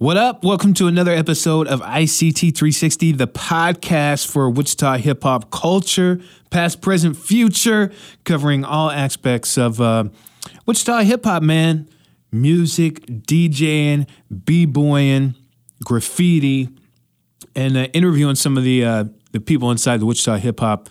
[0.00, 0.44] What up?
[0.44, 6.80] Welcome to another episode of ICT 360, the podcast for Wichita hip hop culture, past,
[6.80, 7.90] present, future,
[8.22, 10.04] covering all aspects of uh,
[10.66, 11.88] Wichita hip hop, man.
[12.30, 14.08] Music, DJing,
[14.44, 15.34] b-boying,
[15.82, 16.68] graffiti,
[17.56, 20.88] and uh, interviewing some of the uh, the people inside the Wichita hip hop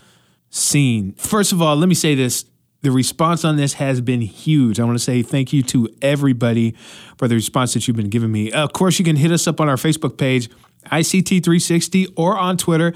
[0.49, 1.13] scene.
[1.13, 2.43] First of all, let me say this
[2.88, 4.79] the response on this has been huge.
[4.79, 6.73] I want to say thank you to everybody
[7.17, 8.49] for the response that you've been giving me.
[8.49, 10.49] Of course, you can hit us up on our Facebook page,
[10.85, 12.93] ICT360, or on Twitter,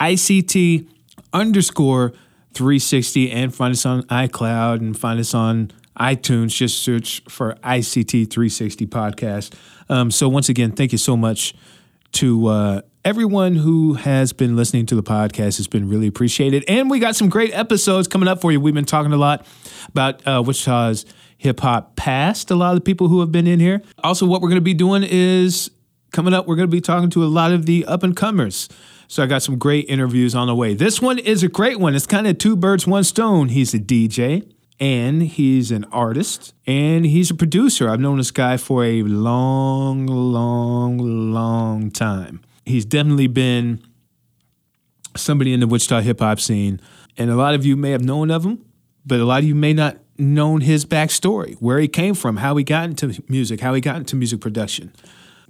[0.00, 0.88] ICT
[1.34, 2.14] underscore
[2.54, 6.56] 360, and find us on iCloud and find us on iTunes.
[6.56, 9.52] Just search for ICT 360 podcast.
[9.90, 11.54] Um, so, once again, thank you so much
[12.14, 16.64] to uh, everyone who has been listening to the podcast It's been really appreciated.
[16.68, 18.60] And we got some great episodes coming up for you.
[18.60, 19.46] We've been talking a lot
[19.88, 21.04] about uh, Wichita's
[21.36, 23.82] hip hop past, a lot of the people who have been in here.
[24.02, 25.70] Also, what we're going to be doing is
[26.12, 28.68] coming up, we're going to be talking to a lot of the up and comers.
[29.08, 30.74] So I got some great interviews on the way.
[30.74, 31.94] This one is a great one.
[31.94, 33.48] It's kind of two birds, one stone.
[33.48, 37.88] He's a DJ and he's an artist and he's a producer.
[37.88, 42.40] I've known this guy for a long, long, long time.
[42.66, 43.82] He's definitely been
[45.16, 46.80] somebody in the Wichita hip hop scene,
[47.16, 48.64] and a lot of you may have known of him,
[49.06, 52.56] but a lot of you may not known his backstory, where he came from, how
[52.56, 54.92] he got into music, how he got into music production.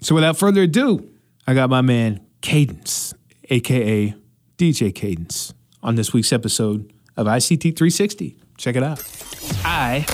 [0.01, 1.09] So without further ado,
[1.47, 3.15] I got my man Cadence,
[3.51, 4.15] aka
[4.59, 8.37] DJ Cadence, on this week's episode of ICT 360.
[8.57, 9.03] Check it out.
[9.65, 10.07] I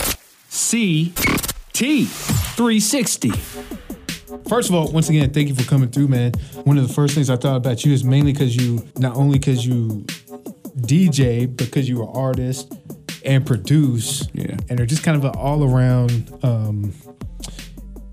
[0.49, 1.13] C
[1.73, 3.31] T 360.
[4.49, 6.33] First of all, once again, thank you for coming through, man.
[6.65, 9.39] One of the first things I thought about you is mainly because you, not only
[9.39, 10.05] because you
[10.77, 12.73] DJ, because you are artist
[13.25, 14.29] and produce.
[14.33, 14.57] Yeah.
[14.69, 16.93] And they're just kind of an all around um,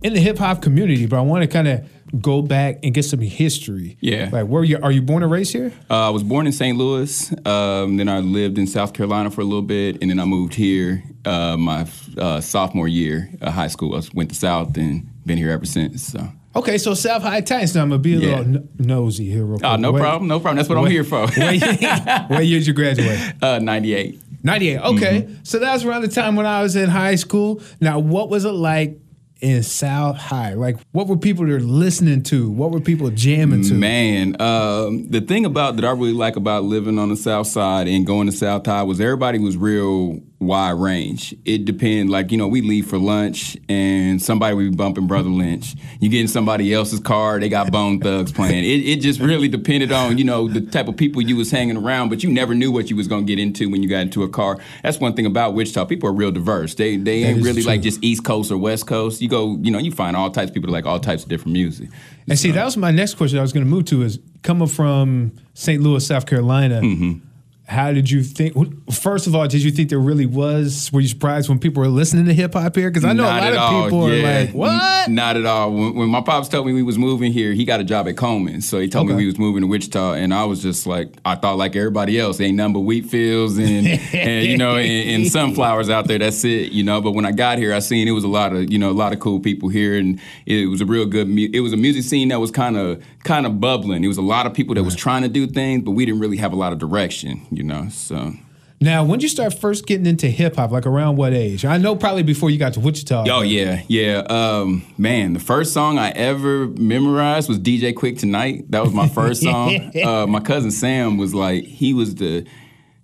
[0.03, 1.05] in the hip hop community.
[1.05, 3.97] But I want to kind of go back and get some history.
[3.99, 4.29] Yeah.
[4.31, 5.71] Like, where you are you born and raised here?
[5.89, 6.77] Uh, I was born in St.
[6.77, 7.31] Louis.
[7.45, 10.53] Um, then I lived in South Carolina for a little bit, and then I moved
[10.53, 11.85] here uh, my
[12.17, 13.95] uh, sophomore year of high school.
[13.95, 16.03] I went to South and been here ever since.
[16.07, 16.27] So.
[16.55, 17.41] Okay, so South High.
[17.75, 18.27] Now I'm gonna be a Yeah.
[18.39, 19.69] little n- nosy here, real quick.
[19.69, 20.57] Oh, no What- problem, no problem.
[20.57, 21.27] That's what I'm here for.
[21.27, 23.19] what, year did you graduate?
[23.43, 24.19] uh, 98.
[24.43, 24.79] 98.
[24.79, 25.21] Okay.
[25.21, 25.33] Mm-hmm.
[25.43, 27.61] So that was around the time when I was in high school.
[27.79, 28.97] Now, what was it like
[29.41, 30.53] in South High?
[30.53, 32.49] Like, what were people there listening to?
[32.49, 33.73] What were people jamming to?
[33.73, 37.87] Man, um, the thing about that I really like about living on the South Side
[37.87, 41.35] and going to South High was everybody was real wide range.
[41.45, 42.11] It depends.
[42.11, 45.75] Like you know, we leave for lunch and somebody would be bumping Brotha Lynch.
[45.99, 48.63] You get in somebody else's car, they got Bone Thugs playing.
[48.63, 51.77] It, it just really depended on you know the type of people you was hanging
[51.77, 54.23] around, but you never knew what you was gonna get into when you got into
[54.23, 54.57] a car.
[54.83, 55.85] That's one thing about Wichita.
[55.85, 56.75] People are real diverse.
[56.75, 59.21] They they ain't really like just East Coast or West Coast.
[59.21, 61.29] You go, you know, you find all types of people that like all types of
[61.29, 61.89] different music.
[62.29, 64.67] And see, that was my next question I was going to move to is coming
[64.67, 65.81] from St.
[65.81, 66.81] Louis, South Carolina.
[66.81, 67.25] Mm-hmm.
[67.67, 68.55] How did you think?
[68.93, 70.89] First of all, did you think there really was?
[70.93, 72.89] Were you surprised when people were listening to hip hop here?
[72.89, 74.15] Because I know Not a lot of all, people yeah.
[74.23, 75.73] are like, "What?" Not at all.
[75.73, 78.15] When, when my pops told me we was moving here, he got a job at
[78.15, 79.15] Coleman, so he told Okay.
[79.17, 82.17] me we was moving to Wichita, and I was just like, I thought like everybody
[82.17, 86.19] else, ain't nothing but wheat fields and, and you know, and, and sunflowers out there.
[86.19, 87.01] That's it, you know.
[87.01, 88.93] But when I got here, I seen it was a lot of you know a
[88.93, 91.27] lot of cool people here, and it was a real good.
[91.27, 94.05] Mu- it was a music scene that was kind of kind of bubbling.
[94.05, 96.21] It was a lot of people that was trying to do things, but we didn't
[96.21, 97.89] really have a lot of direction, you know.
[97.89, 98.33] So.
[98.79, 100.69] Now, when did you start first getting into hip hop?
[100.69, 101.65] Like around what age?
[101.65, 103.25] I know probably before you got to Wichita.
[103.27, 104.17] Oh yeah, yeah.
[104.29, 108.69] Um, man, the first song I ever memorized was DJ Quik Tonight.
[108.69, 109.91] That was my first song.
[109.97, 112.45] uh, my cousin Sam was like, he was the,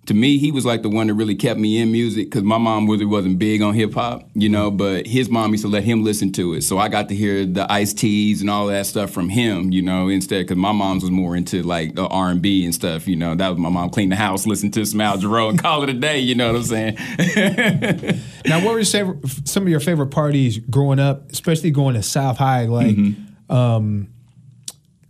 [0.06, 2.58] to me, he was like the one that really kept me in music because my
[2.58, 4.70] mom really wasn't big on hip hop, you know.
[4.70, 7.46] But his mom used to let him listen to it, so I got to hear
[7.46, 10.08] the Ice-Ts and all that stuff from him, you know.
[10.08, 13.16] Instead, because my mom's was more into like the R and B and stuff, you
[13.16, 13.34] know.
[13.34, 15.88] That was my mom clean the house, listen to some Al Jarreau, and call it
[15.88, 16.18] a day.
[16.18, 18.20] You know what I'm saying?
[18.46, 22.36] Now, what were favorite, some of your favorite parties growing up, especially going to South
[22.36, 22.66] High?
[22.66, 24.04] Like, Mm-hmm.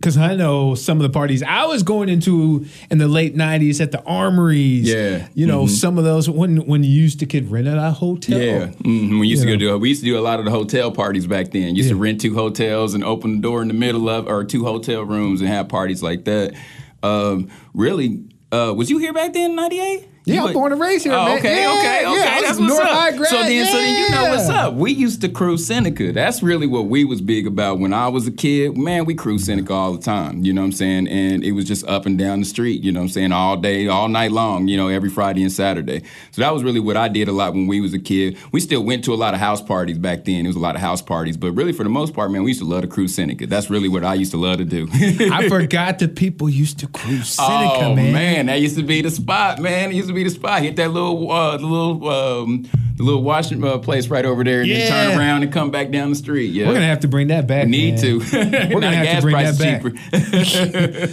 [0.05, 3.81] Because I know some of the parties I was going into in the late '90s
[3.81, 4.87] at the Armories.
[4.87, 5.27] Yeah.
[5.33, 8.39] you know, some of those when when you used to get rented a hotel.
[8.39, 9.65] Yeah, hmm we used You to know.
[9.71, 9.79] go do.
[9.79, 11.75] We used to do a lot of the hotel parties back then.
[11.75, 14.63] Used to rent two hotels and open the door in the middle of, or two
[14.63, 16.53] hotel rooms and have parties like that.
[17.01, 20.07] Um, really, uh, was you here back then, '98?
[20.25, 21.37] Yeah, I'm born and raised here, Oh, man.
[21.37, 22.41] okay, Yeah, okay, yeah, okay.
[22.45, 22.91] That's what's North up.
[22.97, 24.73] High grad, So then, so then you know what's up.
[24.73, 26.11] We used to cruise Seneca.
[26.11, 28.75] That's really what we was big about when I was a kid.
[28.75, 30.43] Man, we cruise Seneca all the time.
[30.43, 31.07] You know what I'm saying?
[31.09, 32.83] And it was just up and down the street.
[32.83, 33.31] You know what I'm saying?
[33.33, 34.67] All day, all night long.
[34.67, 36.01] You know, every Friday and Saturday.
[36.31, 38.37] So that was really what I did a lot when we was a kid.
[38.51, 40.45] We still went to a lot of house parties back then.
[40.45, 42.49] It was a lot of house parties, but really for the most part, man, we
[42.49, 43.45] used to love to cruise Seneca.
[43.45, 44.87] That's really what I used to love to do.
[44.91, 48.47] I forgot that people used to cruise Seneca, oh man.
[48.47, 49.91] that used to be the spot, man.
[49.91, 50.61] It used to be the spot.
[50.61, 52.63] Hit that little, uh, the little, um,
[52.97, 55.91] the little washing uh, place right over there, and then turn around and come back
[55.91, 56.51] down the street.
[56.53, 57.67] Yeah, We're gonna have to bring that back.
[57.67, 58.01] need man.
[58.01, 58.19] to.
[58.73, 59.83] We're gonna have to bring that back.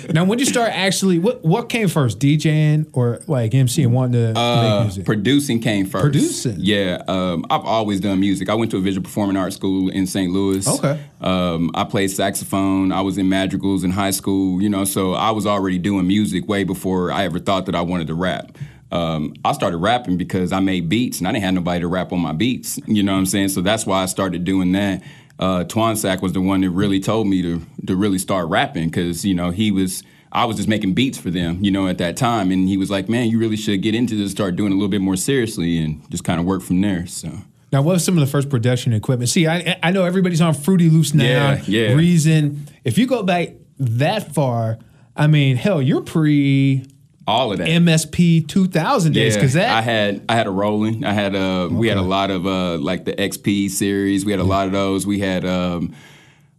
[0.15, 4.13] Now, when you start actually, what what came first, DJing or like MC and wanting
[4.13, 5.05] to make Uh, music?
[5.05, 6.03] producing came first.
[6.03, 6.57] Producing?
[6.59, 7.03] Yeah.
[7.09, 8.49] Um, I've always done music.
[8.49, 10.33] I went to a visual performing arts school in St.
[10.33, 10.67] Louis.
[10.69, 11.01] Okay.
[11.21, 12.93] Um, I played saxophone.
[12.93, 16.49] I was in madrigals in high school, you know, so I was already doing music
[16.49, 18.57] way before I ever thought that I wanted to rap.
[18.93, 22.13] Um, I started rapping because I made beats and I didn't have nobody to rap
[22.13, 22.79] on my beats.
[22.87, 23.49] You know what I'm saying?
[23.49, 25.03] So that's why I started doing that.
[25.39, 28.91] Uh, Twan Sack was the one that really told me to to really start rapping
[28.91, 31.99] because you know he was I was just making beats for them, you know, at
[31.99, 34.71] that time, and he was like, "Man, you really should get into this, start doing
[34.73, 37.31] it a little bit more seriously, and just kind of work from there." So.
[37.73, 39.31] Now, what was some of the first production equipment?
[39.31, 41.25] See, I I know everybody's on Fruity Loops now.
[41.25, 41.93] Yeah, yeah.
[41.95, 42.69] Reason.
[42.85, 44.79] If you go back that far,
[45.17, 46.85] I mean, hell, you're pre
[47.27, 47.69] All of that.
[47.69, 51.05] MPC 2000 days because that I had I had a rolling.
[51.05, 54.25] I had uh we had a lot of uh like the XP series.
[54.25, 55.07] We had a lot of those.
[55.07, 55.95] We had um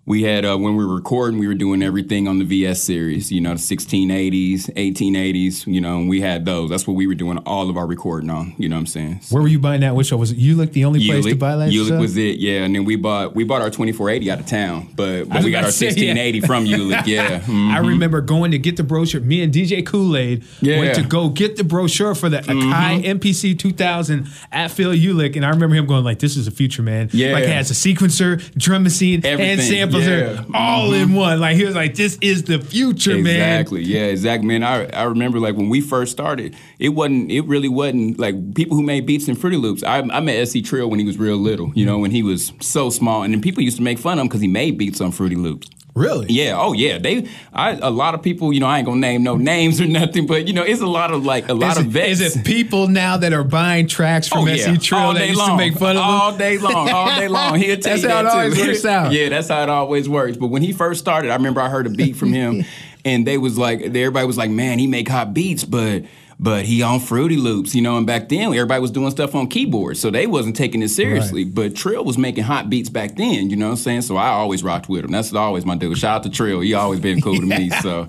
[0.06, 3.32] we had uh, when we were recording, we were doing everything on the VS series.
[3.32, 5.66] You know, the 1680s, 1880s.
[5.66, 6.70] You know, and we had those.
[6.70, 8.54] That's what we were doing all of our recording on.
[8.58, 9.22] You know what I'm saying?
[9.30, 9.96] where were you buying that?
[9.96, 10.38] Which one was it?
[10.40, 12.00] Ulick the only place to buy that Ulick stuff?
[12.02, 12.64] was it, yeah.
[12.64, 15.60] And then we bought we bought our 2480 out of town, but, but we got
[15.64, 16.14] our to say, yeah.
[16.14, 17.40] 1680 from Ulick, yeah.
[17.40, 17.70] Mhm.
[17.74, 19.22] I remember going to get the brochure.
[19.22, 20.80] Me and DJ Kool Aid Yeah.
[20.80, 25.46] went to go get the brochure for the Akai MPC 2000 at Phil Ulick, and
[25.46, 27.10] I remember him going like, "This is the future, man!
[27.14, 27.32] Yeah.
[27.32, 30.44] Like it has a sequencer, drum machine, and Everything, yeah.
[30.54, 31.16] all in mm-hmm.
[31.16, 31.40] one.
[31.40, 33.84] Like he was like, "This is the future, man." Exactly.
[33.84, 34.48] Yeah, exactly.
[34.48, 38.56] Man, I, I remember like when we first started, it wasn't it really wasn't like
[38.56, 39.84] people who made beats in Fruity Loops.
[39.84, 42.54] I, I met SC Trill when he was real little, you know, when he was
[42.60, 43.24] so small.
[43.24, 45.36] And then people used to make fun of him because he made beats on Fruity
[45.36, 45.70] Loops.
[45.96, 46.26] Really?
[46.30, 46.98] Yeah, oh yeah.
[46.98, 49.86] They I a lot of people, you know, I ain't gonna name no names or
[49.86, 52.20] nothing, but you know, it's a lot of like a lot Is of vets.
[52.20, 54.76] is it people now that are buying tracks from Oh, SC yeah.
[54.78, 55.50] Trill all day used long.
[55.52, 56.40] to make fun of all them?
[56.40, 57.60] day long, all day long.
[57.60, 58.68] He'll tell That's you how it that always too.
[58.68, 59.12] works out.
[59.14, 60.36] yeah, that's how it always works.
[60.38, 62.66] But when he first started, I remember I heard a beat from him,
[63.06, 66.04] and they was like, everybody was like, "Man, he make hot beats, but."
[66.40, 69.48] But he on Fruity Loops, you know, and back then everybody was doing stuff on
[69.48, 71.44] keyboards, so they wasn't taking it seriously.
[71.46, 74.02] But Trill was making hot beats back then, you know what I'm saying?
[74.02, 75.12] So I always rocked with him.
[75.12, 75.98] That's always my dude.
[75.98, 76.62] Shout out to Trill.
[76.62, 77.72] He always been cool to me.
[77.84, 78.08] So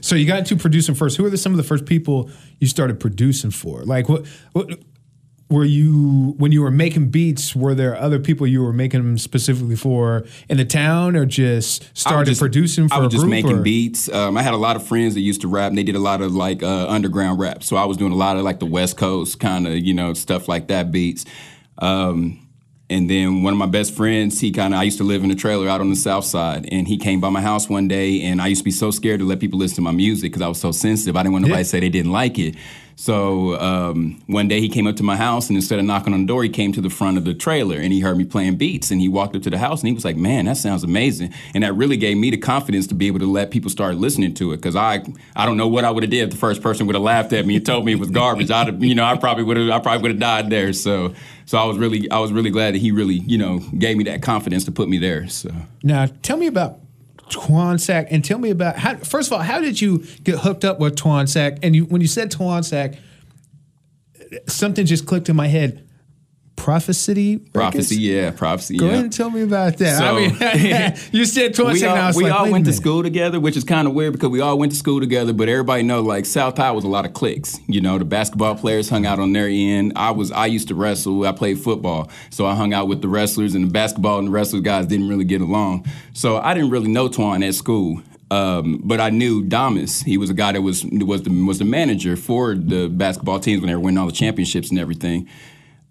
[0.00, 1.16] So you got into producing first.
[1.16, 3.82] Who are the, some of the first people you started producing for?
[3.84, 4.26] Like what?
[4.52, 4.78] What
[5.48, 7.54] were you when you were making beats?
[7.54, 11.88] Were there other people you were making them specifically for in the town, or just
[11.96, 13.30] started just- producing for I was a just group?
[13.30, 14.08] making or- beats.
[14.12, 16.00] Um, I had a lot of friends that used to rap, and they did a
[16.00, 17.62] lot of like uh, underground rap.
[17.62, 20.14] So I was doing a lot of like the West Coast kind of, you know,
[20.14, 21.24] stuff like that beats.
[21.78, 22.40] Um,
[22.88, 25.30] and then one of my best friends, he kind of, I used to live in
[25.30, 28.22] a trailer out on the south side, and he came by my house one day,
[28.22, 30.42] and I used to be so scared to let people listen to my music because
[30.42, 31.16] I was so sensitive.
[31.16, 31.64] I didn't want nobody Yeah.
[31.64, 32.54] to say they didn't like it.
[32.98, 36.22] So um, one day he came up to my house, and instead of knocking on
[36.22, 38.56] the door, he came to the front of the trailer, and he heard me playing
[38.56, 40.82] beats, and he walked up to the house, and he was like, "Man, that sounds
[40.82, 43.96] amazing," and that really gave me the confidence to be able to let people start
[43.96, 45.04] listening to it because I,
[45.36, 47.34] I don't know what I would have did if the first person would have laughed
[47.34, 48.50] at me and told me it was garbage.
[48.50, 50.72] I'd, have, you know, I probably would have, I probably would have died there.
[50.72, 51.12] So,
[51.44, 54.04] so I was really, I was really glad that he really, you know, gave me
[54.04, 55.28] that confidence to put me there.
[55.28, 55.50] So.
[55.82, 56.80] Now, tell me about
[57.30, 58.96] Twan Sack, and tell me about how.
[58.96, 61.58] First of all, how did you get hooked up with Twan Sack?
[61.62, 62.94] And you, when you said Twan Sack,
[64.46, 65.85] something just clicked in my head.
[66.56, 67.36] Prophecy.
[67.36, 67.50] Records?
[67.52, 68.76] Prophecy, yeah, prophecy.
[68.76, 68.92] Go yeah.
[68.92, 70.02] ahead and tell me about that.
[70.02, 70.30] I mean,
[71.12, 73.62] you said Sack, and I was we like, all went to school together, which is
[73.62, 75.32] kind of weird because we all went to school together.
[75.32, 77.60] But everybody know, like South High was a lot of cliques.
[77.68, 79.92] You know, the basketball players hung out on their end.
[79.96, 81.24] I was, I used to wrestle.
[81.24, 84.32] I played football, so I hung out with the wrestlers, and the basketball and the
[84.32, 85.86] wrestler guys didn't really get along.
[86.14, 88.02] So I didn't really know Twan at school.
[88.30, 90.00] Um, but I knew Damas.
[90.00, 93.60] He was a guy that was was the was the manager for the basketball teams
[93.60, 95.28] when they were winning all the championships and everything.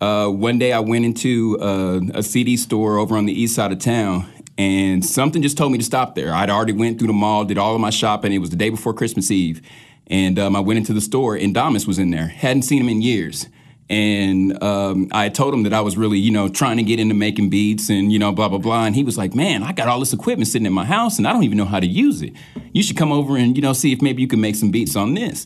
[0.02, 3.72] Uh, one day I went into uh, a CD store over on the east side
[3.72, 6.34] of town, and something just told me to stop there.
[6.34, 8.34] I'd already went through the mall, did all of my shopping.
[8.34, 9.62] It was the day before Christmas Eve,
[10.08, 12.28] and um, I went into the store, and Damas was in there.
[12.28, 13.48] Hadn't seen him in years.
[13.88, 17.14] And um, I told him that I was really, you know, trying to get into
[17.14, 18.86] making beats and, you know, blah, blah, blah.
[18.86, 21.28] And he was like, man, I got all this equipment sitting in my house and
[21.28, 22.34] I don't even know how to use it.
[22.74, 24.96] You should come over and, you know, see if maybe you can make some beats
[24.96, 25.46] on this.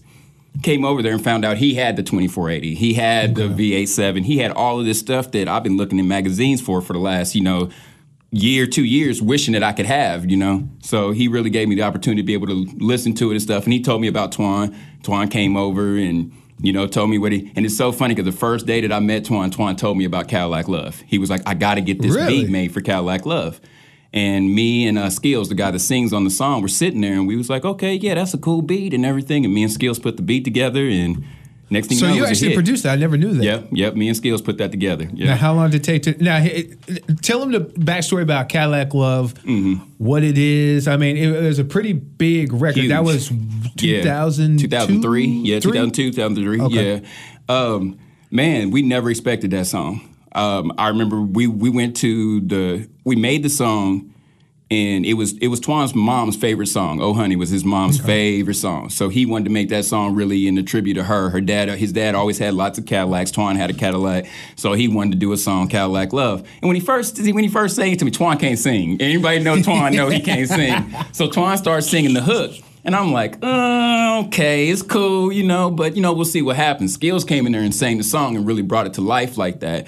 [0.63, 2.75] Came over there and found out he had the 2480.
[2.75, 4.25] He had the V87.
[4.25, 6.99] He had all of this stuff that I've been looking in magazines for for the
[6.99, 7.69] last, you know,
[8.31, 10.67] year, two years, wishing that I could have, you know.
[10.83, 13.41] So he really gave me the opportunity to be able to listen to it and
[13.41, 13.63] stuff.
[13.63, 14.75] And he told me about Twan.
[15.01, 18.29] Twan came over and you know, told me what he, and it's so funny because
[18.29, 20.99] the first day that I met Twan, Twan told me about Cadillac Love.
[21.07, 22.41] He was like, I got to get this Really?
[22.41, 23.61] beat made for Cadillac Love.
[24.11, 27.13] And me and uh, Skills, the guy that sings on the song, were sitting there
[27.13, 29.45] and we was like, okay, yeah, that's a cool beat and everything.
[29.45, 31.23] And me and Skills put the beat together and
[31.69, 32.93] next thing So you know, you it was actually produced that.
[32.93, 33.43] I never knew that.
[33.43, 33.95] Yep, yep.
[33.95, 35.07] Me and Skills put that together.
[35.13, 36.23] Now, how long did it take to?
[36.23, 36.43] Now,
[37.21, 39.35] tell them the backstory about Cadillac Love,
[39.99, 40.87] what it is.
[40.87, 42.89] I mean, it, was a pretty big record.
[42.89, 43.29] That Huge.
[43.29, 43.31] was
[43.75, 44.01] Yeah.
[44.01, 45.25] 2000, 2003.
[45.25, 46.61] Yeah, 2002, 2003.
[46.61, 46.93] Okay.
[46.95, 47.07] Yeah.
[47.47, 47.99] Um,
[48.31, 50.08] man, we never expected that song.
[50.33, 54.13] Um, I remember we we went to the we made the song
[54.71, 57.01] and it was it was Twan's mom's favorite song.
[57.01, 58.89] Oh Honey was his mom's favorite song.
[58.89, 61.29] So he wanted to make that song really in a tribute to her.
[61.29, 63.31] Her dad his dad always had lots of Cadillacs.
[63.31, 64.27] Twan had a Cadillac.
[64.55, 66.41] So he wanted to do a song Cadillac Love.
[66.61, 69.01] And when he first when he first sang it to me, Twan can't sing.
[69.01, 70.93] Anybody know Twan know he can't sing.
[71.11, 72.53] So Twan starts singing the hook.
[72.85, 76.55] And I'm like, uh, okay, it's cool, you know, but you know, we'll see what
[76.55, 76.93] happens.
[76.93, 79.59] Skills came in there and sang the song and really brought it to life like
[79.59, 79.87] that.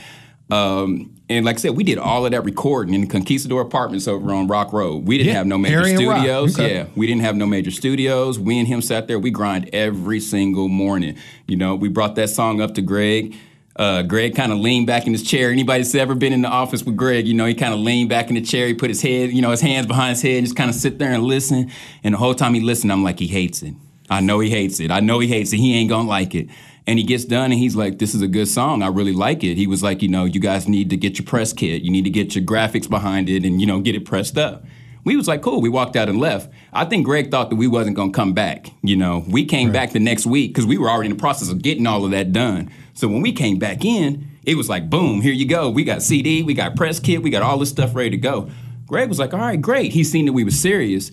[0.52, 4.06] Um, and like I said, we did all of that recording in the Conquistador Apartments
[4.06, 5.08] over on Rock Road.
[5.08, 6.60] We didn't Yeah, have no major studios.
[6.60, 6.76] Okay.
[6.76, 8.38] Yeah, we didn't have no major studios.
[8.38, 9.18] We and him sat there.
[9.18, 11.18] We grind every single morning.
[11.48, 13.34] You know, we brought that song up to Greg.
[13.78, 15.50] Uh, Greg kind of leaned back in his chair.
[15.50, 18.10] Anybody that's ever been in the office with Greg, you know, he kind of leaned
[18.10, 18.68] back in the chair.
[18.68, 20.76] He put his head, you know, his hands behind his head, and just kind of
[20.76, 21.72] sit there and listen.
[22.04, 23.74] And the whole time he listened, I'm like, he hates it.
[24.10, 24.92] I know he hates it.
[24.92, 25.58] I know he hates it.
[25.58, 26.50] He ain't gonna like it.
[26.88, 28.82] And he gets done and he's like, This is a good song.
[28.82, 29.56] I really like it.
[29.56, 31.84] He was like, You know, you guys need to get your press kit.
[31.84, 34.64] You need to get your graphics behind it and, you know, get it pressed up.
[35.04, 35.62] We was like, Cool.
[35.62, 36.52] We walked out and left.
[36.74, 38.68] I think Greg thought that we wasn't gonna come back.
[38.82, 41.50] You know, we came back the next week because we were already in the process
[41.50, 42.72] of getting all of that done.
[42.94, 45.70] So when we came back in, it was like, boom, here you go.
[45.70, 48.50] We got CD, we got press kit, we got all this stuff ready to go.
[48.88, 49.94] Greg was like, all right, great.
[49.94, 51.12] He seen that we was serious.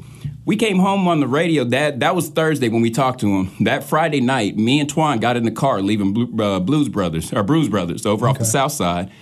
[0.49, 1.63] We came home on the radio.
[1.63, 3.51] That that was Thursday when we talked to him.
[3.67, 7.31] That Friday night, me and Twan got in the car leaving Blue, uh, Blues Brothers
[7.35, 9.13] or Bruise Brothers over off the South Side,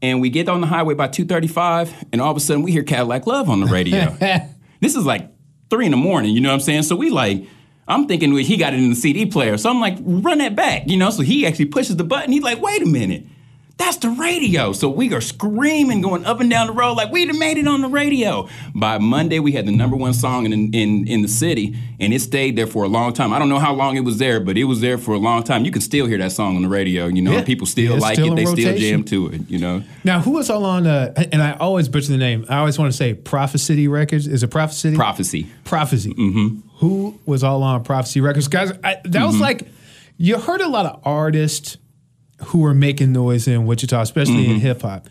[0.00, 2.62] and we get on the highway by two thirty five, and all of a sudden
[2.62, 4.16] we hear Cadillac Love on the radio.
[4.80, 5.30] this is like
[5.68, 6.34] three in the morning.
[6.34, 6.84] You know what I'm saying?
[6.84, 7.46] So we like.
[7.86, 9.58] I'm thinking he got it in the CD player.
[9.58, 11.10] So I'm like, run that back, you know?
[11.10, 12.32] So he actually pushes the button.
[12.32, 13.26] He's like, wait a minute.
[13.78, 14.72] That's the radio.
[14.72, 17.66] So we are screaming, going up and down the road like we done made it
[17.66, 18.48] on the radio.
[18.74, 22.20] By Monday, we had the number one song in, in in the city, and it
[22.20, 23.32] stayed there for a long time.
[23.32, 25.42] I don't know how long it was there, but it was there for a long
[25.42, 25.64] time.
[25.64, 27.06] You can still hear that song on the radio.
[27.06, 27.42] You know, Yeah.
[27.44, 28.36] people still Yeah, like still it.
[28.36, 29.40] They still jam to it.
[29.50, 30.86] You know, Now, who was all on?
[30.86, 32.44] Uh, and I always butcher the name.
[32.48, 34.26] I always want to say Prophecy Records.
[34.28, 34.94] Is it Prophecy?
[34.94, 35.46] prophecy.
[35.64, 36.14] Prophecy.
[36.14, 36.58] Mm-hmm.
[36.78, 38.48] Who was all on Prophecy Records?
[38.48, 39.26] Guys, I, that Mm-hmm.
[39.26, 39.66] was like,
[40.18, 41.78] you heard a lot of artists
[42.46, 44.52] who were making noise in Wichita, especially Mm-hmm.
[44.54, 45.08] in hip hop.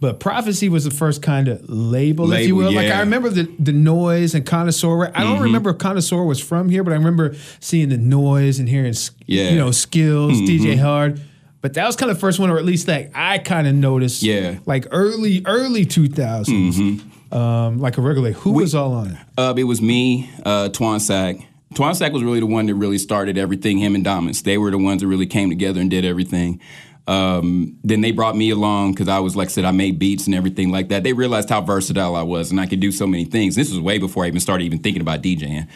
[0.00, 2.72] But Prophecy was the first kind of label, if you will.
[2.72, 2.92] Like yeah.
[2.92, 2.96] Mm-hmm.
[2.96, 5.12] I remember the, the noise and Connoisseur.
[5.14, 8.66] I don't remember if Connoisseur was from here, but I remember seeing the noise and
[8.66, 8.94] hearing,
[9.26, 9.44] Yeah.
[9.44, 9.54] Mm-hmm.
[9.54, 11.20] you know, skills, DJ Hard.
[11.60, 13.74] But that was kind of the first one, or at least like I kind of
[13.74, 14.22] noticed.
[14.22, 14.60] Yeah.
[14.64, 17.02] Like early, early 2000s.
[17.30, 18.32] Um, like a regular.
[18.32, 19.16] Who was all on it?
[19.36, 21.36] Uh, it was me, uh, Twan Sack.
[21.74, 23.78] Twan Sack was really the one that really started everything.
[23.78, 26.60] Him and Dominus, they were the ones that really came together and did everything.
[27.06, 30.26] Um, then they brought me along because I was, like I said, I made beats
[30.26, 31.02] and everything like that.
[31.02, 33.56] They realized how versatile I was and I could do so many things.
[33.56, 35.66] This was way before I even started even thinking about DJing.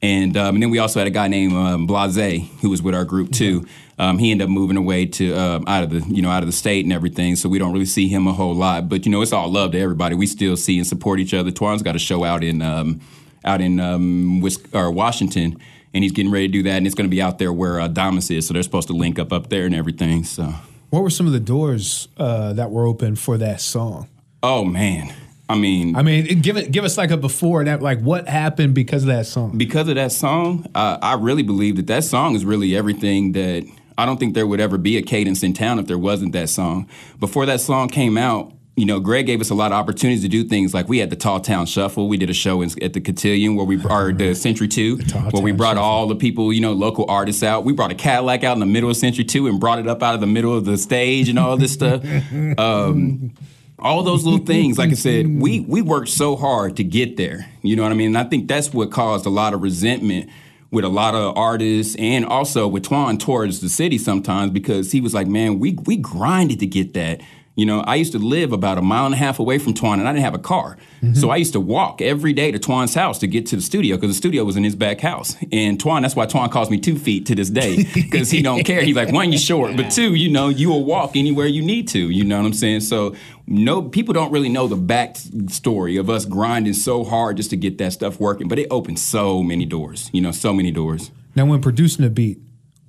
[0.00, 2.94] And, um, and then we also had a guy named um, Blase who was with
[2.94, 3.64] our group too.
[3.98, 6.48] Um, he ended up moving away to um, out of the you know out of
[6.48, 8.88] the state and everything, so we don't really see him a whole lot.
[8.88, 10.16] But you know, it's all love to everybody.
[10.16, 11.52] We still see and support each other.
[11.52, 13.00] Twan's got a show out in um,
[13.44, 15.56] out in um, or Washington,
[15.94, 17.80] and he's getting ready to do that, and it's going to be out there where
[17.80, 18.46] uh, Damas is.
[18.46, 20.24] So they're supposed to link up up there and everything.
[20.24, 20.54] So,
[20.90, 24.08] What were some of the doors uh, that were open for that song?
[24.44, 25.12] oh man,
[25.48, 28.28] I mean, I mean, give it, give us like a before and that, like what
[28.28, 29.56] happened because of that song.
[29.56, 33.64] because of that song, uh, I really believe that that song is really everything that
[33.96, 36.48] I don't think there would ever be a cadence in town if there wasn't that
[36.48, 36.88] song.
[37.20, 40.28] Before that song came out, you know, Greg gave us a lot of opportunities to
[40.28, 42.08] do things like we had the Tall Town Shuffle.
[42.08, 45.30] We did a show in, at the Cotillion where we, or the Century 2, Tall
[45.30, 47.64] where we brought all the people, you know, local artists out.
[47.64, 50.02] We brought a Cadillac out in the middle of Century 2 and brought it up
[50.02, 52.02] out of the middle of the stage and all this stuff.
[52.58, 53.34] Um,
[53.78, 57.48] all those little things like i said we we worked so hard to get there
[57.62, 60.30] you know what i mean and i think that's what caused a lot of resentment
[60.70, 65.00] with a lot of artists and also with Twan towards the city sometimes because he
[65.00, 67.20] was like man we we grinded to get that
[67.54, 69.94] You know, I used to live about a mile and a half away from Twan,
[69.94, 70.78] and I didn't have a car.
[71.02, 71.14] Mm-hmm.
[71.14, 73.96] So I used to walk every day to Twan's house to get to the studio
[73.96, 75.36] because the studio was in his back house.
[75.52, 78.64] And Twan, that's why Twan calls me two feet to this day because he don't
[78.64, 78.82] care.
[78.82, 81.88] He's like, one, you short, but two, you know, you will walk anywhere you need
[81.88, 81.98] to.
[81.98, 82.80] You know what I'm saying?
[82.80, 83.14] So
[83.46, 85.16] no, people don't really know the back
[85.48, 88.48] story of us grinding so hard just to get that stuff working.
[88.48, 90.08] But it opened so many doors.
[90.14, 91.10] You know, so many doors.
[91.34, 92.38] Now, when producing a beat,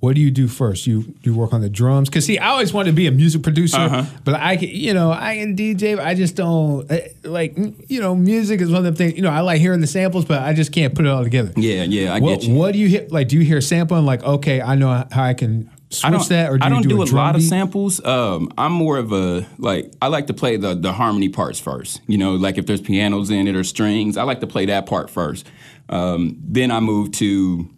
[0.04, 0.86] what do you do first?
[0.86, 3.42] You you work on the drums because see, I always wanted to be a music
[3.42, 4.04] producer, uh-huh.
[4.22, 5.98] but I can you know I can DJ.
[5.98, 7.56] I just don't eh, like
[7.88, 10.26] you know music is one of the things you know I like hearing the samples,
[10.26, 11.52] but I just can't put it all together.
[11.56, 12.54] Yeah, yeah, I what, get you.
[12.54, 13.06] What do you hear?
[13.08, 14.04] Like, do you hear sampling?
[14.04, 16.82] Like, okay, I know how I can switch I don't, that, or do I don't
[16.82, 17.42] do, do, a, a lot beat?
[17.42, 18.04] of samples.
[18.04, 22.02] Um, I'm more of a like I like to play the the harmony parts first.
[22.06, 24.84] You know, like if there's pianos in it or strings, I like to play that
[24.84, 25.46] part first.
[25.88, 27.70] Um, then I move to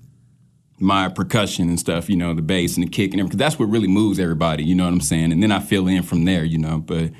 [0.78, 3.38] my percussion and stuff, you know, the bass and the kick and everything.
[3.38, 5.32] That's what really moves everybody, you know what I'm saying?
[5.32, 6.78] And then I fill in from there, you know.
[6.78, 7.12] But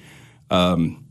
[0.50, 1.06] um,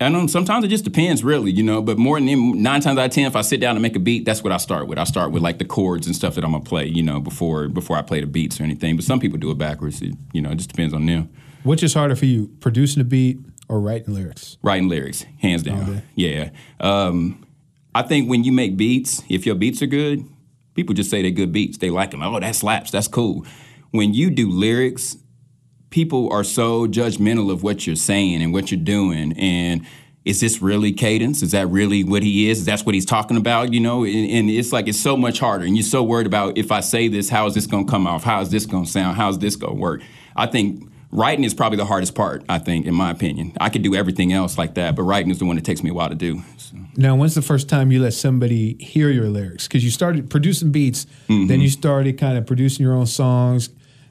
[0.00, 1.82] I know sometimes it just depends, really, you know.
[1.82, 4.00] But more than nine times out of ten, if I sit down to make a
[4.00, 4.98] beat, that's what I start with.
[4.98, 7.68] I start with like the chords and stuff that I'm gonna play, you know, before
[7.68, 8.94] before I play the beats or anything.
[8.94, 10.00] But some people do it backwards.
[10.00, 11.28] It, you know, it just depends on them.
[11.64, 13.38] Which is harder for you, producing a beat
[13.68, 14.56] or writing lyrics?
[14.62, 16.02] Writing lyrics, hands down.
[16.14, 16.50] Yeah.
[16.78, 17.44] Um,
[17.92, 20.24] I think when you make beats, if your beats are good,
[20.78, 21.78] people just say they're good beats.
[21.78, 22.22] They like them.
[22.22, 22.92] Oh, that slaps.
[22.92, 23.44] That's cool.
[23.90, 25.16] When you do lyrics,
[25.90, 29.32] people are so judgmental of what you're saying and what you're doing.
[29.32, 29.84] And
[30.24, 31.42] is this really cadence?
[31.42, 32.64] Is that really what he is?
[32.64, 34.04] That's what he's talking about, you know?
[34.04, 35.64] And, and, it's like it's so much harder.
[35.64, 38.22] And you're so worried about if I say this, how is this gonna come off?
[38.22, 39.16] How is this gonna sound?
[39.16, 40.00] How is this gonna work?
[40.36, 43.52] I think writing is probably the hardest part, I think, in my opinion.
[43.60, 45.90] I could do everything else like that, but writing is the one that takes me
[45.90, 46.42] a while to do.
[46.56, 46.76] So.
[46.96, 49.66] Now, when's the first time you let somebody hear your lyrics?
[49.66, 51.46] Because you started producing beats, mm-hmm.
[51.46, 53.70] then you started kind of producing your own songs,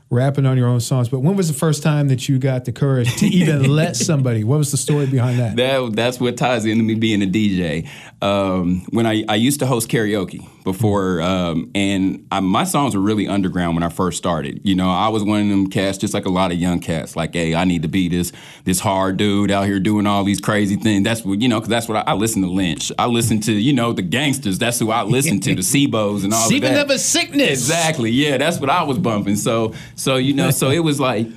[0.10, 1.10] rapping on your own songs.
[1.10, 4.44] But when was the first time that you got the courage to even let somebody?
[4.44, 5.56] What was the story behind that?
[5.58, 7.88] That that's what ties into me being a DJ.
[8.22, 13.02] Um, when I, I used to host karaoke before, um, and I, my songs were
[13.02, 14.60] really underground when I first started.
[14.64, 17.16] You know, I was one of them cats, just like a lot of young cats.
[17.16, 18.34] Like, hey, I need to be this
[18.66, 21.06] this hard dude out here doing all these crazy things.
[21.06, 22.50] That's what you know, because that's what I, I, listen to.
[22.50, 22.92] Lynch.
[23.00, 24.60] I listen to you know the gangsters.
[24.60, 25.56] That's who I listen to.
[25.56, 26.86] The Sebos and all Seeping of that.
[26.86, 27.52] of a sickness.
[27.52, 28.12] Exactly.
[28.12, 29.38] Yeah, that's what I was bumping.
[29.38, 31.28] So so you know, so it was like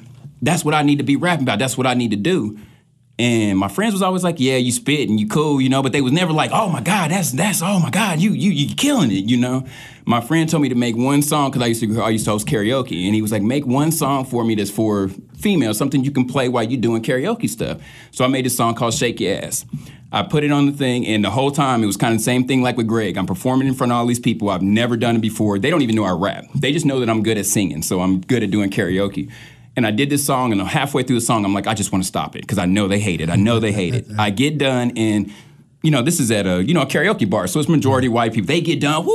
[0.43, 1.61] that's what I need to be rapping about.
[1.61, 2.59] That's what I need to do.
[3.21, 5.93] And my friends was always like, "Yeah, you spit and you cool, you know," but
[5.93, 8.75] they was never like, "Oh my god, that's that's oh my god, you you you
[8.75, 9.67] killing it," you know.
[10.07, 12.31] My friend told me to make one song because I used to I used to
[12.31, 16.03] host karaoke, and he was like, "Make one song for me that's for females, something
[16.03, 17.77] you can play while you doing karaoke stuff."
[18.11, 19.67] So I made this song called "Shake Your Ass."
[20.11, 22.25] I put it on the thing, and the whole time it was kind of the
[22.25, 23.19] same thing like with Greg.
[23.19, 24.49] I'm performing in front of all these people.
[24.49, 25.59] I've never done it before.
[25.59, 26.47] They don't even know I rap.
[26.55, 29.31] They just know that I'm good at singing, so I'm good at doing karaoke.
[29.77, 32.03] And I did this song, and halfway through the song, I'm like, I just want
[32.03, 33.31] to stop it because I know they hate it.
[33.31, 34.07] I know they hate it.
[34.19, 35.33] I get done, and
[35.83, 38.33] you know, this is at a you know a karaoke bar, so it's majority white
[38.33, 38.49] people.
[38.49, 39.13] They get done, woo!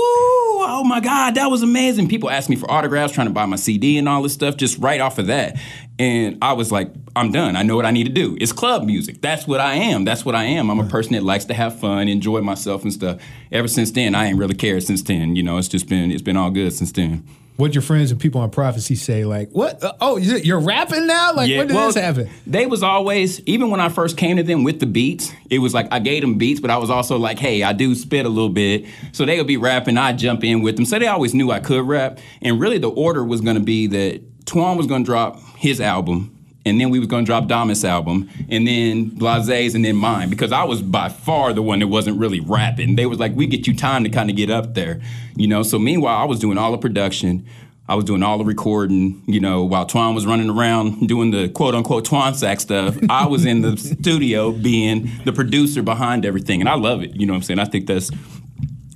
[0.67, 2.07] Oh my God, that was amazing.
[2.07, 4.77] People ask me for autographs, trying to buy my CD and all this stuff, just
[4.79, 5.59] right off of that.
[5.99, 7.55] And I was like, I'm done.
[7.55, 8.35] I know what I need to do.
[8.41, 9.21] It's club music.
[9.21, 10.05] That's what I am.
[10.05, 10.71] That's what I am.
[10.71, 13.21] I'm a person that likes to have fun, enjoy myself and stuff.
[13.51, 15.35] Ever since then, I ain't really cared since then.
[15.35, 17.25] You know, it's just been it's been all good since then
[17.57, 19.83] what your friends and people on prophecy say like what?
[19.83, 21.33] Uh, oh you're rapping now?
[21.33, 22.29] Like yeah, when did well, this happen?
[22.45, 25.73] they was always even when i first came to them with the beats it was
[25.73, 28.29] like i gave them beats but i was also like hey i do spit a
[28.29, 28.85] little bit.
[29.11, 30.85] So they would be rapping i'd jump in with them.
[30.85, 32.19] So they always knew i could rap.
[32.41, 35.79] And really the order was going to be that twan was going to drop his
[35.79, 36.34] album
[36.65, 40.51] and then we was gonna drop Damas album, and then Blaze's, and then mine, because
[40.51, 42.95] I was by far the one that wasn't really rapping.
[42.95, 45.01] They was like, we get you time to kind of get up there,
[45.35, 45.63] you know.
[45.63, 47.45] So meanwhile, I was doing all the production.
[47.87, 51.49] I was doing all the recording, you know, while Twan was running around doing the
[51.49, 52.97] quote unquote Twan sack stuff.
[53.11, 56.61] I was in the studio being the producer behind everything.
[56.61, 57.15] And I love it.
[57.15, 57.59] You know what I'm saying?
[57.59, 58.09] I think that's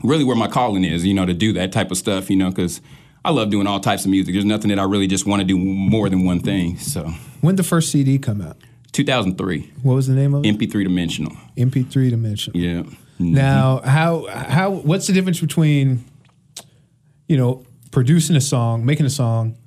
[0.03, 2.49] really where my calling is, you know, to do that type of stuff, you know,
[2.49, 2.81] because
[3.23, 4.33] I love doing all types of music.
[4.33, 6.77] There's nothing that I really just want to do more than one thing.
[6.77, 7.05] So
[7.41, 8.57] when did the first CD come out?
[8.91, 9.71] 2003.
[9.83, 10.57] What was the name of it?
[10.57, 11.35] MP3 Dimensional.
[11.57, 12.59] MP3 Dimensional.
[12.59, 12.81] Yeah.
[12.81, 13.33] Mm-hmm.
[13.33, 16.05] Now, how how what's the difference between
[17.27, 19.57] you know producing a song, making a song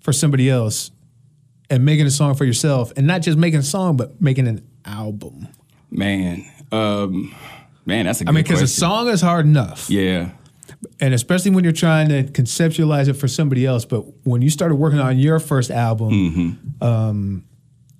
[0.00, 0.92] for somebody else,
[1.68, 4.66] and making a song for yourself, and not just making a song, but making an
[4.84, 5.48] album?
[5.90, 7.34] Man, um,
[7.84, 8.28] man, that's a.
[8.28, 9.90] I mean, because a song is hard enough.
[9.90, 10.30] Yeah
[11.00, 13.84] and especially when you're trying to conceptualize it for somebody else.
[13.84, 16.84] But when you started working on your first album, mm-hmm.
[16.84, 17.44] um,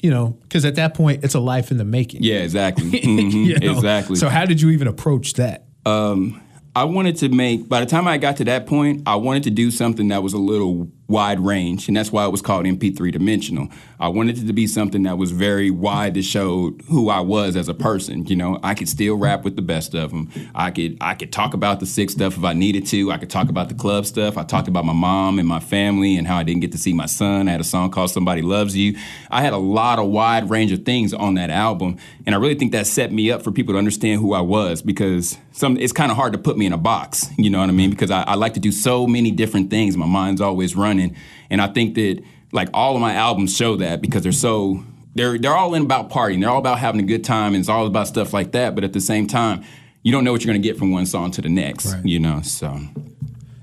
[0.01, 2.23] you know, because at that point it's a life in the making.
[2.23, 2.91] Yeah, exactly.
[3.07, 3.37] Mm-hmm.
[3.37, 3.73] you know?
[3.73, 4.17] Exactly.
[4.17, 5.67] So how did you even approach that?
[5.85, 6.43] Um,
[6.75, 7.69] I wanted to make.
[7.69, 10.35] By the time I got to that point, I wanted to do something that was
[10.35, 13.69] a little wide range, and that's why it was called MP3 Dimensional.
[13.99, 17.57] I wanted it to be something that was very wide that showed who I was
[17.57, 18.27] as a person.
[18.27, 20.31] You know, I could still rap with the best of them.
[20.55, 23.11] I could I could talk about the sick stuff if I needed to.
[23.11, 24.37] I could talk about the club stuff.
[24.37, 26.93] I talked about my mom and my family and how I didn't get to see
[26.93, 27.49] my son.
[27.49, 28.97] I had a song called Somebody Loves You.
[29.31, 32.57] I had a lot of wide range of things on that album, and I really
[32.57, 35.93] think that set me up for people to understand who I was because some it's
[35.93, 37.29] kind of hard to put me in a box.
[37.39, 37.91] You know what I mean?
[37.91, 39.97] Because I, I like to do so many different things.
[39.97, 44.01] My mind's always running, and I think that like all of my albums show that
[44.01, 44.83] because they're so
[45.15, 46.41] they're they're all in about partying.
[46.41, 48.75] They're all about having a good time, and it's all about stuff like that.
[48.75, 49.65] But at the same time,
[50.03, 51.93] you don't know what you're going to get from one song to the next.
[51.93, 52.05] Right.
[52.05, 52.79] You know, so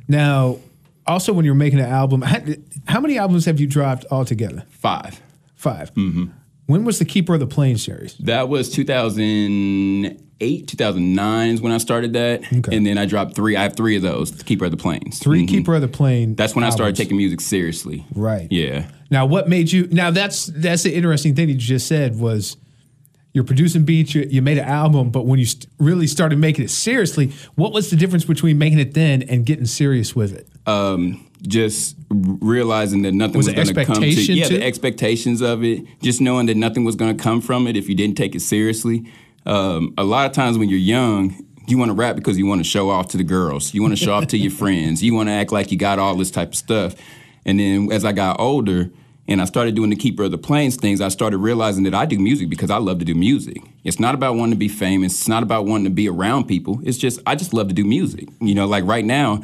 [0.07, 0.59] Now,
[1.07, 2.39] also when you're making an album, how,
[2.87, 4.65] how many albums have you dropped altogether?
[4.69, 5.21] five.
[5.55, 6.25] 5 Mm-hmm.
[6.65, 8.15] When was the Keeper of the Plane series?
[8.17, 10.19] That was 2008,
[10.67, 12.75] 2009 is when I started that, Okay.
[12.75, 13.55] and then I dropped three.
[13.55, 14.31] I have three of those.
[14.43, 15.19] Keeper of the Plains.
[15.19, 15.47] 3 Mhm.
[15.47, 16.35] Keeper of the Plane.
[16.35, 18.05] That's when I started taking music seriously.
[18.15, 18.47] Right.
[18.51, 18.85] Yeah.
[19.09, 19.87] Now, what made you?
[19.91, 22.57] Now, that's that's the interesting thing that you just said was
[23.33, 24.13] you're producing beats.
[24.15, 27.73] You, you made an album, but when you st- really started making it seriously, what
[27.73, 30.47] was the difference between making it then and getting serious with it?
[30.65, 34.57] um, just realizing that nothing Was was, going to come to yeah too?
[34.59, 37.89] the expectations of it just knowing that nothing was going to come from it if
[37.89, 39.03] you didn't take it seriously
[39.45, 42.59] um, a lot of times when you're young you want to rap because you want
[42.59, 45.13] to show off to the girls you want to show off to your friends you
[45.13, 46.95] want to act like you got all this type of stuff
[47.45, 48.89] and then as i got older
[49.27, 50.99] and I started doing the Keeper of the Plains things.
[50.99, 53.61] I started realizing that I do music because I love to do music.
[53.83, 55.13] It's not about wanting to be famous.
[55.13, 56.81] It's not about wanting to be around people.
[56.83, 58.27] It's just I just love to do music.
[58.41, 59.41] You know, like right now,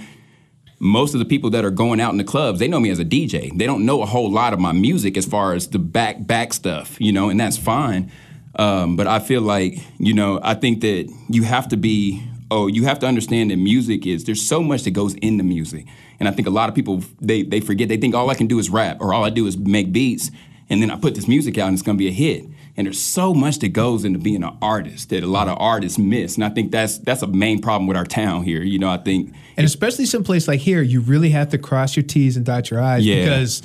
[0.80, 3.00] most of the people that are going out in the clubs, they know me as
[3.00, 3.58] a DJ.
[3.58, 6.54] They don't know a whole lot of my music as far as the back back
[6.54, 8.12] stuff, you know, and that's fine.
[8.60, 12.68] Um, but I feel like, you know, I think that you have to be, oh,
[12.68, 15.86] you have to understand that music is there's so much that goes into music,
[16.20, 17.88] and I think a lot of people they they forget.
[17.88, 20.30] They think all I can do is rap or all I do is make beats,
[20.70, 22.46] and then I put this music out and it's gonna be a hit.
[22.78, 25.98] And there's so much that goes into being an artist that a lot of artists
[25.98, 28.62] miss, and I think that's that's a main problem with our town here.
[28.62, 32.04] You know, I think And especially someplace like here, you really have to cross your
[32.04, 33.24] T's and dot your I's Yeah.
[33.24, 33.62] because,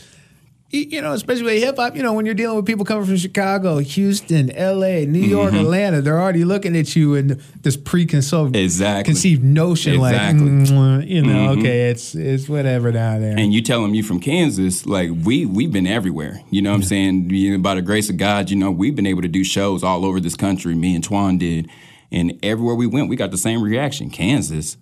[0.78, 3.16] you know, especially with hip hop, you know, when you're dealing with people coming from
[3.16, 5.60] Chicago, Houston, L.A., New York, Mm-hmm.
[5.64, 9.04] Atlanta, they're already looking at you in this preconceived, Exactly.
[9.12, 10.48] conceived notion, Exactly.
[10.50, 13.36] like, mm, you know, okay, it's it's whatever down there.
[13.38, 16.40] and you tell them you from Kansas, like we we've been everywhere.
[16.50, 17.30] You know what I'm saying?
[17.30, 19.82] You know, by the grace of God, you know, we've been able to do shows
[19.84, 20.74] all over this country.
[20.74, 21.68] Me and Twan did,
[22.10, 24.10] and everywhere we went, we got the same reaction.
[24.10, 24.76] Kansas.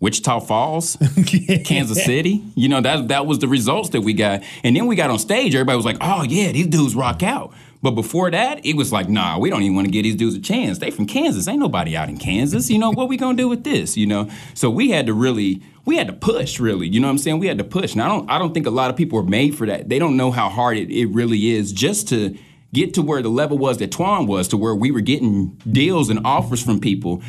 [0.00, 0.96] Wichita Falls,
[1.64, 2.44] Kansas City.
[2.54, 4.42] You know, that that was the results that we got.
[4.62, 7.52] And then we got on stage, everybody was like, oh yeah, these dudes rock out.
[7.80, 10.34] But before that, it was like, nah, we don't even want to give these dudes
[10.34, 10.78] a chance.
[10.78, 11.46] They from Kansas.
[11.46, 12.70] Ain't nobody out in Kansas.
[12.70, 13.96] You know, what we gonna do with this?
[13.96, 14.30] You know?
[14.54, 16.88] So we had to really, we had to push, really.
[16.88, 17.38] You know what I'm saying?
[17.38, 17.92] We had to push.
[17.92, 19.88] And I don't I don't think a lot of people are made for that.
[19.88, 22.36] They don't know how hard it, it really is just to
[22.72, 26.10] get to where the level was that Twan was, to where we were getting deals
[26.10, 27.22] and offers from people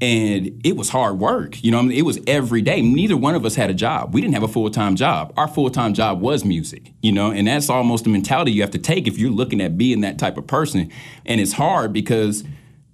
[0.00, 1.62] and it was hard work.
[1.62, 2.80] You know, I mean, it was every day.
[2.80, 4.14] Neither one of us had a job.
[4.14, 5.32] We didn't have a full time job.
[5.36, 6.92] Our full time job was music.
[7.02, 9.76] You know, and that's almost the mentality you have to take if you're looking at
[9.76, 10.90] being that type of person.
[11.26, 12.44] And it's hard because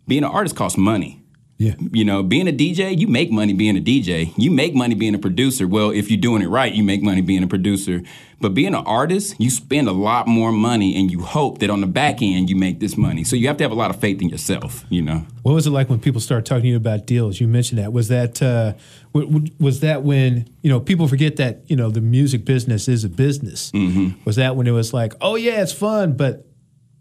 [0.07, 1.23] being an artist costs money.
[1.59, 1.75] Yeah.
[1.79, 4.33] You know, being a DJ, you make money being a DJ.
[4.37, 5.67] You make money being a producer.
[5.67, 8.03] Well, if you're doing it right, you make money being a producer.
[8.39, 11.81] But being an artist, you spend a lot more money and you hope that on
[11.81, 13.25] the back end you make this money.
[13.25, 15.27] So you have to have a lot of faith in yourself, you know.
[15.43, 17.41] What was it like when people started talking to you about deals?
[17.41, 17.95] You mentioned that.
[17.95, 18.75] Was that uh,
[19.15, 22.89] w- w- was that when you know people forget that you know the music business
[22.89, 23.71] is a business?
[23.71, 24.21] Mm-hmm.
[24.27, 26.46] Was that when it was like, oh yeah, it's fun, but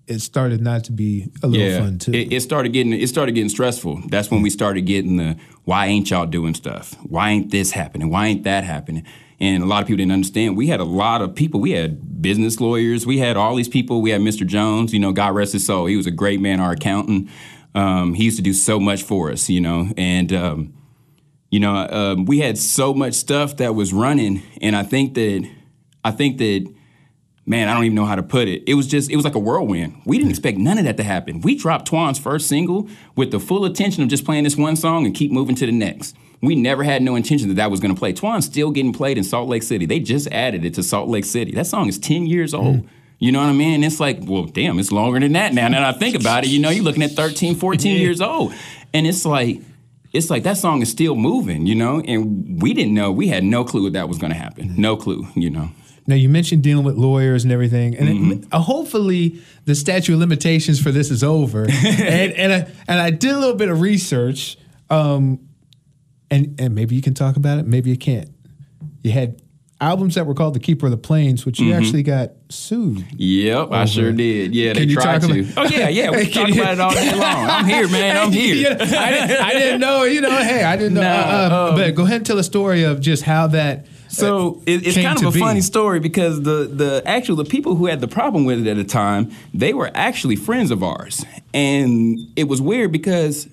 [0.07, 2.13] it started not to be a little fun too?
[2.13, 4.03] It, it started getting it started getting stressful.
[4.09, 6.95] That's when we started getting the why ain't y'all doing stuff?
[7.03, 8.09] Why ain't this happening?
[8.09, 9.05] Why ain't that happening?
[9.39, 10.55] And a lot of people didn't understand.
[10.55, 11.59] We had a lot of people.
[11.59, 13.05] We had business lawyers.
[13.05, 14.01] We had all these people.
[14.01, 14.45] We had Mr.
[14.45, 14.93] Jones.
[14.93, 15.87] You know, God rest his soul.
[15.87, 16.59] He was a great man.
[16.59, 17.29] Our accountant.
[17.73, 19.49] Um, he used to do so much for us.
[19.49, 20.73] You know, and um,
[21.49, 25.49] you know, um, we had so much stuff that was running, and I think that
[26.03, 26.73] I think that
[27.45, 28.63] man, I don't even know how to put it.
[28.67, 30.01] It was just, it was like a whirlwind.
[30.05, 30.31] We didn't hmm.
[30.31, 31.41] expect none of that to happen.
[31.41, 35.05] We dropped Twan's first single with the full intention of just playing this one song
[35.05, 36.15] and keep moving to the next.
[36.41, 38.13] We never had no intention that that was going to play.
[38.13, 39.85] Twan's still getting played in Salt Lake City.
[39.85, 41.51] They just added it to Salt Lake City.
[41.51, 42.57] That song is 10 years hmm.
[42.57, 42.89] old.
[43.17, 43.83] You know what I mean?
[43.83, 45.69] It's like, well, damn, it's longer than that now.
[45.69, 48.53] Now that I think about it, you know, you're looking at 13, 14 years old.
[48.93, 49.61] And it's like,
[50.11, 52.01] it's like that song is still moving, you know?
[52.01, 54.75] And we didn't know, we had no clue that that was going to happen.
[54.77, 55.69] No clue, you know?
[56.07, 58.31] Now you mentioned dealing with lawyers and everything, and Mm-hmm.
[58.31, 61.63] it, uh, hopefully the statute of limitations for this is over.
[61.69, 64.57] and and I, and I did a little bit of research,
[64.89, 65.39] um,
[66.29, 68.29] and and maybe you can talk about it, maybe you can't.
[69.03, 69.41] You had
[69.81, 71.79] albums that were called The Keeper of the Plains, which you mm-hmm.
[71.79, 73.05] actually got sued.
[73.19, 74.55] Yep, I sure did.
[74.55, 75.41] Yeah, Can they tried to.
[75.41, 77.49] About, oh yeah, yeah, we talk about it all day long.
[77.49, 78.17] I'm here, man.
[78.17, 78.71] I'm here.
[78.71, 80.03] I, didn't, I, didn't, know.
[80.03, 81.01] You know, hey, I didn't know.
[81.01, 83.87] Uh, uh, um, but go ahead and tell a story of just how that.
[84.15, 85.39] So uh, it, it's kind of a be.
[85.39, 88.77] funny story because the the actual the people who had the problem with it at
[88.77, 93.47] the time they were actually friends of ours, and it was weird because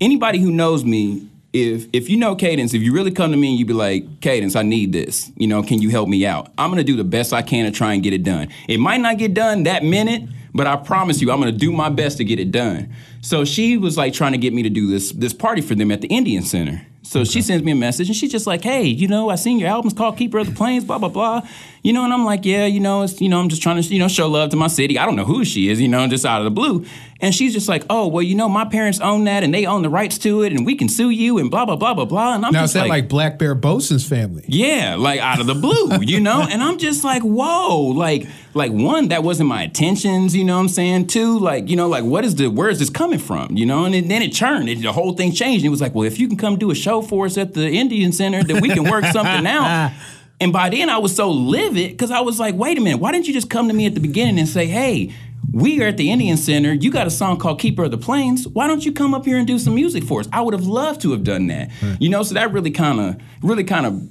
[0.00, 3.50] anybody who knows me if if you know Cadence, if you really come to me
[3.50, 6.52] and you'd be like, Cadence, I need this, you know, can you help me out?
[6.58, 8.48] I'm gonna do the best I can to try and get it done.
[8.68, 10.22] It might not get done that minute,
[10.54, 12.94] but I promise you, I'm gonna do my best to get it done.
[13.20, 15.90] So she was like trying to get me to do this this party for them
[15.90, 16.86] at the Indian Center.
[17.02, 17.30] So okay.
[17.30, 19.68] she sends me a message and she's just like, hey, you know, I seen your
[19.68, 21.46] album's called Keeper of the Plains, blah, blah, blah.
[21.82, 23.88] You know, and I'm like, yeah, you know, it's, you know, I'm just trying to,
[23.88, 24.98] you know, show love to my city.
[24.98, 26.84] I don't know who she is, you know, just out of the blue.
[27.22, 29.82] And she's just like, oh, well, you know, my parents own that and they own
[29.82, 32.34] the rights to it and we can sue you and blah, blah, blah, blah, blah.
[32.34, 34.44] And I'm now, just is that like, like Blackbear Bosin's family?
[34.46, 36.46] Yeah, like out of the blue, you know?
[36.50, 40.62] and I'm just like, whoa, like, like one, that wasn't my intentions, you know what
[40.62, 41.08] I'm saying?
[41.08, 43.84] Two, like, you know, like what is the, where is this coming from, you know?
[43.84, 45.64] And then it turned, it, the whole thing changed.
[45.64, 47.68] It was like, well, if you can come do a show for us at the
[47.70, 49.92] Indian Center, then we can work something out.
[50.40, 53.12] And by then I was so livid because I was like, wait a minute, why
[53.12, 55.12] didn't you just come to me at the beginning and say, hey,
[55.52, 56.72] we are at the Indian Center.
[56.72, 58.46] You got a song called Keeper of the Plains.
[58.48, 60.28] Why don't you come up here and do some music for us?
[60.32, 61.70] I would have loved to have done that.
[61.82, 62.00] Right.
[62.00, 64.08] You know, so that really kind of, really kind of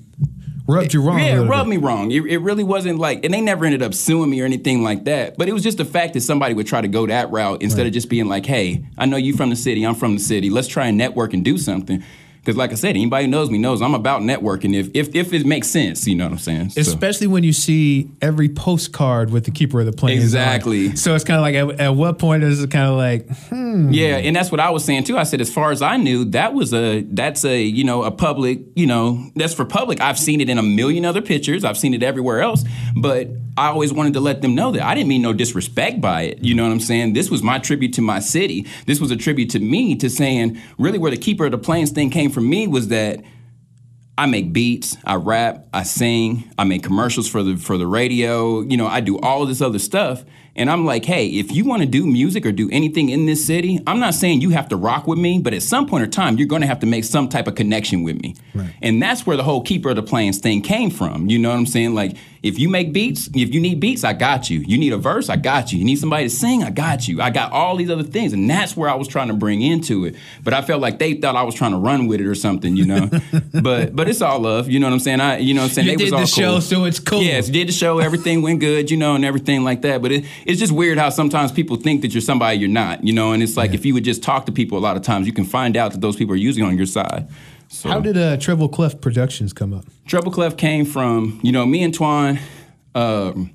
[0.68, 1.20] rubbed you wrong.
[1.20, 1.80] Yeah, it rubbed bit.
[1.80, 2.12] me wrong.
[2.12, 5.06] It, it, really wasn't like, and they never ended up suing me or anything like
[5.06, 5.38] that.
[5.38, 7.84] But it was just the fact that somebody would try to go that route instead
[7.84, 7.88] right.
[7.88, 9.84] of just being like, "Hey, I know you from the city.
[9.86, 10.50] I'm from the city.
[10.50, 12.04] Let's try and network and do something."
[12.39, 15.34] Because, like I said, anybody who knows me knows I'm about networking if if, if
[15.34, 16.08] it makes sense.
[16.08, 16.69] You know what I'm saying?
[16.71, 16.82] So.
[16.82, 20.17] Especially when you see every postcard with the keeper of the plane.
[20.17, 20.95] Exactly.
[20.95, 23.89] So it's kind of like at, at, what point is it kind of like, hmm.
[23.91, 25.17] Yeah, and that's what I was saying too.
[25.17, 28.12] I said, as far as I knew, that was a that's a you know a
[28.12, 30.02] public you know that's for public.
[30.02, 31.63] I've seen it in a million other pictures.
[31.63, 32.63] I've seen it everywhere else,
[32.95, 33.28] but
[33.60, 36.41] I always wanted to let them know that I didn't mean no disrespect by it.
[36.41, 37.12] You know what I'm saying?
[37.12, 38.65] This was my tribute to my city.
[38.86, 41.91] This was a tribute to me to saying really where the keeper of the plains
[41.91, 43.22] thing came from me was that
[44.17, 48.62] I make beats, I rap, I sing, I make commercials for the for the radio.
[48.62, 50.24] You know, I do all this other stuff.
[50.56, 53.45] And I'm like, hey, if you want to do music or do anything in this
[53.45, 56.12] city, I'm not saying you have to rock with me, but at some point in
[56.12, 58.36] time, you're going to have to make some type of connection with me.
[58.54, 58.74] Right.
[58.82, 61.30] And that's where the whole Keeper of the Plains thing came from.
[61.30, 61.95] You know what I'm saying?
[61.95, 64.60] Like, if you make beats, if you need beats, I got you.
[64.60, 65.80] You need a verse, I got you.
[65.80, 67.21] You need somebody to sing, I got you.
[67.21, 68.32] I got all these other things.
[68.32, 70.15] And that's where I was trying to bring into it.
[70.43, 72.78] But I felt like they thought I was trying to run with it or something,
[72.78, 73.10] you know?
[73.62, 75.19] but but it's all love, you know what I'm saying?
[75.19, 75.88] I you know what I'm saying?
[75.88, 76.54] You they did was the cool.
[76.56, 77.21] show, so it's cool.
[77.21, 80.02] Yes, did the show, everything went good, you know, and everything like that.
[80.02, 83.13] But it, it's just weird how sometimes people think that you're somebody you're not, you
[83.13, 83.78] know, and it's like yeah.
[83.78, 85.91] if you would just talk to people a lot of times, you can find out
[85.91, 87.28] that those people are using on your side.
[87.71, 89.86] So, How did uh, Treble Clef Productions come up?
[90.08, 92.39] Treble Clef came from, you know, me and Twan.
[92.95, 93.51] Um,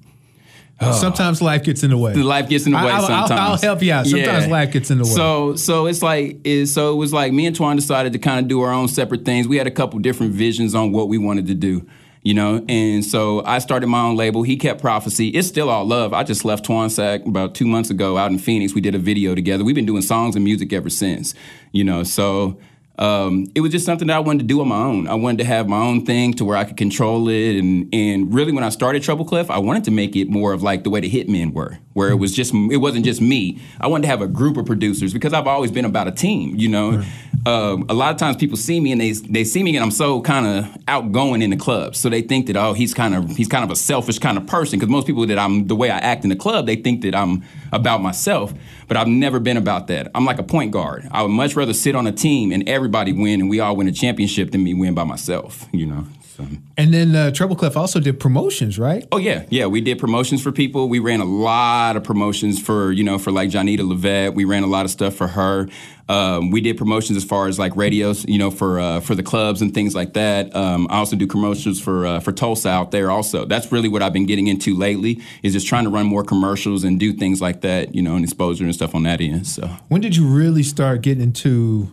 [0.80, 2.14] oh, sometimes life gets in the way.
[2.14, 2.92] Life gets in the way.
[2.92, 4.06] I'll, sometimes I'll, I'll help you out.
[4.06, 4.52] Sometimes yeah.
[4.52, 5.10] life gets in the way.
[5.10, 8.38] So, so it's like, it, so it was like me and Twan decided to kind
[8.38, 9.48] of do our own separate things.
[9.48, 11.86] We had a couple different visions on what we wanted to do
[12.22, 12.64] you know.
[12.70, 14.42] And so I started my own label.
[14.42, 15.28] He kept Prophecy.
[15.28, 16.14] It's still all love.
[16.14, 18.74] I just left Twansack about two months ago out in Phoenix.
[18.74, 19.62] We did a video together.
[19.62, 21.34] We've been doing songs and music ever since,
[21.72, 22.02] you know.
[22.02, 22.58] So
[22.98, 25.08] um, it was just something that I wanted to do on my own.
[25.08, 27.58] I wanted to have my own thing to where I could control it.
[27.58, 30.62] And and really, when I started Treble Clef, I wanted to make it more of
[30.62, 33.60] like the way the Hitmen were, where it was just it wasn't just me.
[33.80, 36.54] I wanted to have a group of producers because I've always been about a team.
[36.54, 37.46] You know, right.
[37.46, 39.90] um, a lot of times people see me and they they see me and I'm
[39.90, 43.28] so kind of outgoing in the club, so they think that oh he's kind of
[43.36, 45.90] he's kind of a selfish kind of person because most people that I'm the way
[45.90, 47.42] I act in the club they think that I'm
[47.74, 48.54] about myself.
[48.88, 50.10] But I've never been about that.
[50.14, 51.08] I'm like a point guard.
[51.10, 53.88] I would much rather sit on a team and everybody win and we all win
[53.88, 56.06] a championship than me win by myself, you know.
[56.36, 56.44] So.
[56.76, 59.06] And then uh, Treble Clef also did promotions, right?
[59.12, 59.66] Oh yeah, yeah.
[59.66, 60.88] We did promotions for people.
[60.88, 64.34] We ran a lot of promotions for you know for like Johnita Levette.
[64.34, 65.68] We ran a lot of stuff for her.
[66.08, 69.22] Um, we did promotions as far as like radios, you know, for uh, for the
[69.22, 70.54] clubs and things like that.
[70.56, 73.12] Um, I also do commercials for uh, for Tulsa out there.
[73.12, 76.24] Also, that's really what I've been getting into lately is just trying to run more
[76.24, 79.46] commercials and do things like that, you know, and exposure and stuff on that end.
[79.46, 81.92] So, when did you really start getting into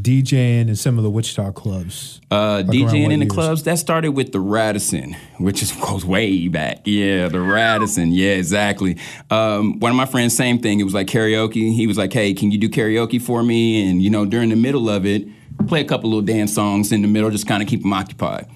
[0.00, 2.20] DJing in some of the Wichita clubs?
[2.30, 6.48] Uh, like DJing in the clubs that started with the Radisson, which is goes way
[6.48, 6.82] back.
[6.84, 8.10] Yeah, the Radisson.
[8.10, 8.98] Yeah, exactly.
[9.30, 10.80] Um, one of my friends, same thing.
[10.80, 11.72] It was like karaoke.
[11.72, 14.56] He was like, "Hey, can you do karaoke for me?" And you know, during the
[14.56, 15.28] middle of it,
[15.68, 18.48] play a couple little dance songs in the middle, just kind of keep them occupied.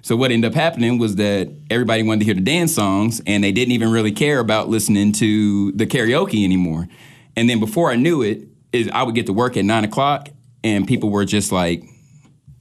[0.00, 3.44] So what ended up happening was that everybody wanted to hear the dance songs, and
[3.44, 6.88] they didn't even really care about listening to the karaoke anymore.
[7.36, 10.28] And then before I knew it, is I would get to work at nine o'clock
[10.76, 11.82] and people were just like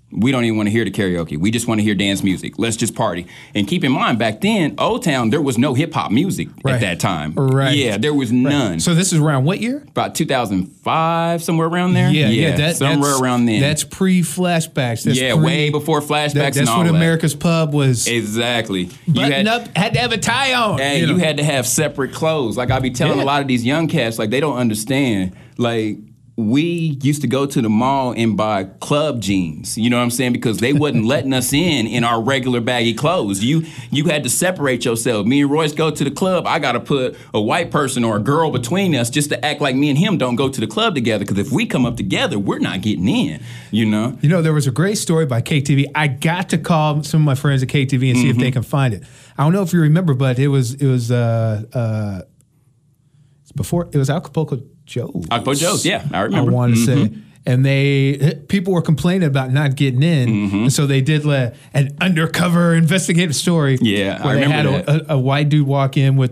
[0.10, 1.38] We don't even want to hear the karaoke.
[1.38, 2.54] We just want to hear dance music.
[2.58, 3.28] Let's just party.
[3.54, 6.76] And keep in mind, back then, Old Town, there was no hip hop music Right.
[6.76, 7.34] at that time.
[7.36, 7.76] Right.
[7.76, 8.80] Yeah, there was none.
[8.80, 9.84] So this is around what year?
[9.90, 12.10] About 2005, somewhere around there.
[12.10, 13.60] Yeah, yeah, that, somewhere around then.
[13.60, 15.04] That's pre flashbacks.
[15.04, 16.96] That's yeah, pre, way before flashbacks that- and That's when that.
[16.96, 18.90] America's Pub was Exactly.
[19.08, 20.80] You had, up, had to have a tie on.
[20.80, 21.18] Hey, you, know.
[21.18, 22.56] had to have separate clothes.
[22.56, 23.24] Like I be telling Yeah.
[23.24, 25.34] a lot of these young cats, like they don't understand.
[25.58, 25.98] Like
[26.40, 29.76] we used to go to the mall and buy club jeans.
[29.76, 30.34] You know what I'm saying?
[30.34, 33.44] Because they wasn't letting us in in our regular baggy clothes.
[33.44, 35.26] You you had to separate yourself.
[35.26, 36.46] Me and Royce go to the club.
[36.46, 39.62] I got to put a white person or a girl between us just to act
[39.62, 41.26] like me and him don't go to the club together.
[41.26, 43.42] Because if we come up together, we're not getting in.
[43.72, 44.16] You know?
[44.22, 45.86] You know, there was a great story by KTV.
[45.96, 48.30] I got to call some of my friends at KTV and see Mm-hmm.
[48.30, 49.02] if they can find it.
[49.40, 52.22] I don't know if you remember, but it was it was uh uh
[53.56, 55.26] before it was Acapulco Joe's.
[55.30, 56.50] Acapulco Joe's, yeah, I remember.
[56.52, 56.86] I want to Mhm.
[56.86, 57.12] say.
[57.46, 60.56] And they people were complaining about not getting in, Mm-hmm.
[60.64, 63.78] and so they did let an undercover investigative story.
[63.82, 66.32] Yeah, I where they had remember a, a, a white dude walk in with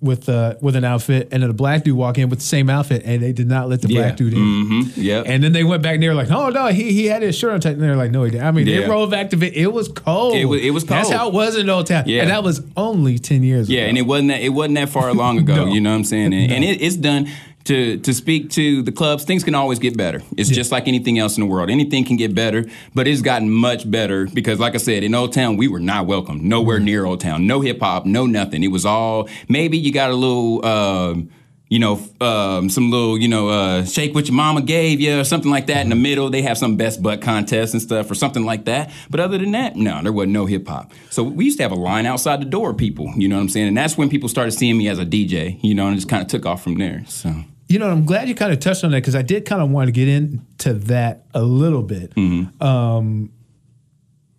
[0.00, 2.70] with uh, with an outfit, and then a black dude walk in with the same
[2.70, 4.00] outfit, and they did not let the Yeah.
[4.02, 4.38] black dude in.
[4.38, 5.24] hmm Yep.
[5.28, 7.36] And then they went back and they were like, "Oh no, he he had his
[7.36, 9.36] shirt on tight." And they're like, "No, he didn't." I mean, they rolled back to
[9.44, 9.52] it.
[9.54, 10.34] It was cold.
[10.34, 12.04] It was- it was That's how it was in Old Town.
[12.06, 12.22] Yeah.
[12.22, 13.68] and that was only ten years.
[13.68, 13.88] Yeah, ago.
[13.90, 15.54] and it wasn't that it wasn't that far long ago.
[15.66, 15.72] No.
[15.74, 16.32] You know what I'm saying?
[16.32, 17.28] And, and it, it's done.
[17.64, 20.20] To, to speak to the clubs, things can always get better.
[20.36, 21.70] It's just like anything else in the world.
[21.70, 25.32] Anything can get better, but it's gotten much better because, like I said, in Old
[25.32, 26.46] Town, we were not welcome.
[26.46, 26.84] Nowhere Mm-hmm.
[26.84, 27.46] near Old Town.
[27.46, 28.62] No hip hop, no nothing.
[28.62, 30.62] It was all maybe you got a little.
[30.64, 31.30] Um,
[31.70, 35.24] you know, um, some little, you know, uh, shake what your mama gave you or
[35.24, 35.78] something like that.
[35.82, 38.92] In the middle, they have some best butt contest and stuff or something like that.
[39.10, 40.92] But other than that, no, there wasn't no hip hop.
[41.10, 43.42] So we used to have a line outside the door of people, you know what
[43.42, 43.68] I'm saying?
[43.68, 46.08] And that's when people started seeing me as a DJ, you know, and it just
[46.08, 47.02] kind of took off from there.
[47.08, 47.34] So,
[47.68, 49.70] You know, I'm glad you kind of touched on that because I did kind of
[49.70, 52.14] want to get into that a little bit.
[52.14, 52.62] Mm-hmm.
[52.62, 53.30] Um,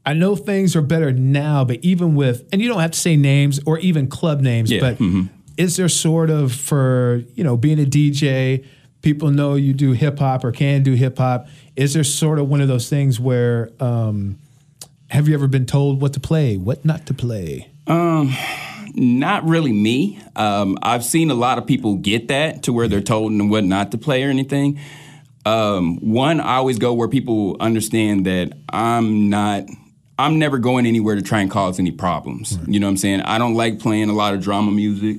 [0.06, 3.16] I know things are better now, but even with, and you don't have to say
[3.16, 5.30] names or even club names, Yeah, but mhm.
[5.58, 8.64] is there sort of for, you know, being a DJ,
[9.02, 11.48] people know you do hip hop or can do hip hop.
[11.76, 14.38] Is there sort of one of those things where, um,
[15.08, 17.70] have you ever been told what to play, what not to play?
[18.96, 20.20] Not really me.
[20.36, 23.64] Um, I've seen a lot of people get that to where they're told and what
[23.64, 24.80] not to play or anything.
[25.46, 29.66] Um, one, I always go where people understand that I'm not.
[30.18, 32.58] I'm never going anywhere to try and cause any problems.
[32.68, 33.22] You know what I'm saying?
[33.22, 35.18] I don't like playing a lot of drama music.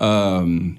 [0.00, 0.78] Um,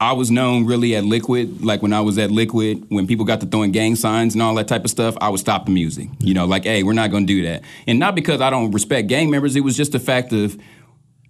[0.00, 3.40] I was known really at Liquid, like when I was at Liquid, when people got
[3.40, 6.08] to throwing gang signs and all that type of stuff, I would stop the music.
[6.20, 7.62] You know, like, hey, we're not gonna do that.
[7.86, 10.56] And not because I don't respect gang members, it was just the fact of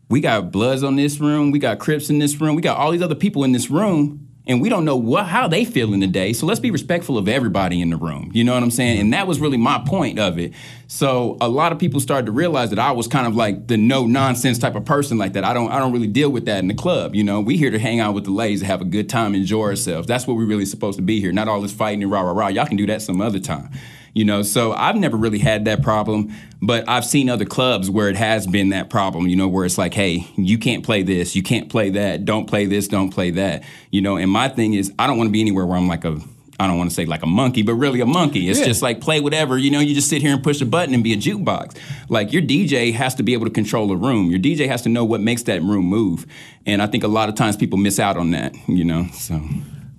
[0.09, 2.91] we got Bloods on this room, we got Crips in this room, we got all
[2.91, 6.01] these other people in this room, and we don't know what how they feel in
[6.01, 6.33] the day.
[6.33, 8.31] So let's be respectful of everybody in the room.
[8.33, 8.99] You know what I'm saying?
[8.99, 10.55] And that was really my point of it.
[10.87, 13.77] So a lot of people started to realize that I was kind of like the
[13.77, 15.45] no nonsense type of person like that.
[15.45, 17.15] I don't I don't really deal with that in the club.
[17.15, 19.65] You know, we here to hang out with the ladies, have a good time, enjoy
[19.65, 20.09] ourselves.
[20.09, 21.31] That's what we're really supposed to be here.
[21.31, 22.49] Not all this fighting and rah rah rah.
[22.49, 23.71] Y'all can do that some other time.
[24.15, 28.09] You know, so I've never really had that problem, but I've seen other clubs where
[28.09, 31.37] it has been that problem, you know, where it's like, hey, you can't play this,
[31.37, 33.63] you can't play that, don't play this, don't play that.
[33.91, 36.05] You know, and my thing is I don't want to be anywhere where I'm like
[36.05, 36.19] a
[36.61, 38.49] I don't want to say like a monkey, but really a monkey.
[38.49, 38.65] It's Yeah.
[38.67, 41.05] just like play whatever, you know, you just sit here and push a button and
[41.05, 41.77] be a jukebox.
[42.09, 44.29] Like your DJ has to be able to control a room.
[44.29, 46.27] Your DJ has to know what makes that room move.
[46.67, 49.07] And I think a lot of times people miss out on that, you know.
[49.13, 49.41] So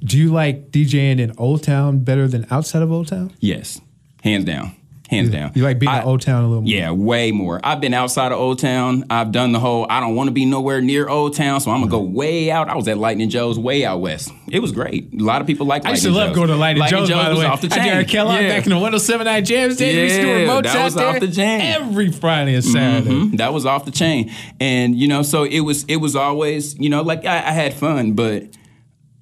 [0.04, 3.32] Do you like DJing in Old Town better than outside of Old Town?
[3.39, 3.80] yes,
[4.24, 4.76] hands down.
[5.10, 5.52] Hands down.
[5.56, 6.70] You like being I- in Old Town a little more?
[6.70, 7.60] Yeah, way more.
[7.64, 9.06] I've been outside of Old Town.
[9.10, 9.88] I've done the whole.
[9.90, 12.70] I don't want to be nowhere near Old Town, so I'm gonna go way out.
[12.70, 14.32] I was at Lightning Joe's, way out west.
[14.52, 15.10] It was great.
[15.20, 15.84] A lot of people like.
[15.84, 16.36] I used to Lightning love Joe's.
[16.36, 17.46] going to Lightning, Joe's, by the way.
[17.48, 17.98] off the I chain.
[17.98, 18.50] did Kellogg Yeah.
[18.50, 19.96] back in the 1079 Jams days.
[19.96, 21.62] we used to Yeah, that was there off the chain.
[21.62, 23.10] every Friday and Saturday.
[23.10, 24.30] Mhm, That was off the chain,
[24.60, 25.86] and you know, so it was.
[25.86, 28.44] It was always, you know, like I, I had fun, but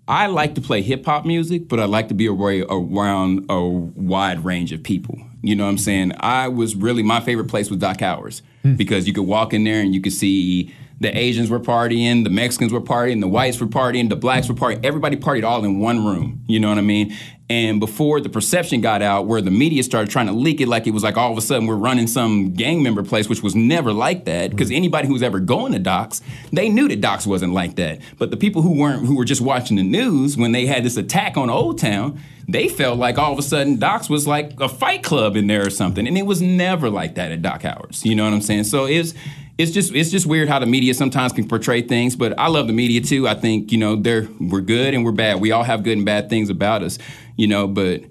[0.08, 4.46] I like to play hip hop music, but I like to be around a wide
[4.46, 5.20] range of people.
[5.41, 6.13] You know what I'm saying?
[6.20, 8.76] I was really my favorite place was Doc Howard's hmm.
[8.76, 12.30] because you could walk in there and you could see the Asians were partying, the
[12.30, 14.84] Mexicans were partying, the whites were partying, the blacks were partying.
[14.84, 16.43] Everybody partied all in one room.
[16.48, 17.15] You know what I mean?
[17.50, 20.86] And before the perception got out, where the media started trying to leak it, like
[20.86, 23.56] it was like all of a sudden we're running some gang member place, which was
[23.56, 24.52] never like that.
[24.52, 24.78] Because mm-hmm.
[24.78, 28.00] anybody who was ever going to Docs, they knew that Docs wasn't like that.
[28.18, 30.98] But the people who weren't, who were just watching the news when they had this
[30.98, 34.68] attack on Old Town, they felt like all of a sudden Docs was like a
[34.68, 38.06] fight club in there or something, and it was never like that at Doc Howard's.
[38.06, 38.66] You know what I'm saying?
[38.66, 39.14] So it's
[39.58, 42.68] it's just it's just weird how the media sometimes can portray things, but I love
[42.68, 43.28] the media too.
[43.28, 45.41] I think you know they're we're good and we're bad.
[45.41, 47.00] We all have good and bad things about us,
[47.38, 47.68] you know.
[47.68, 48.02] But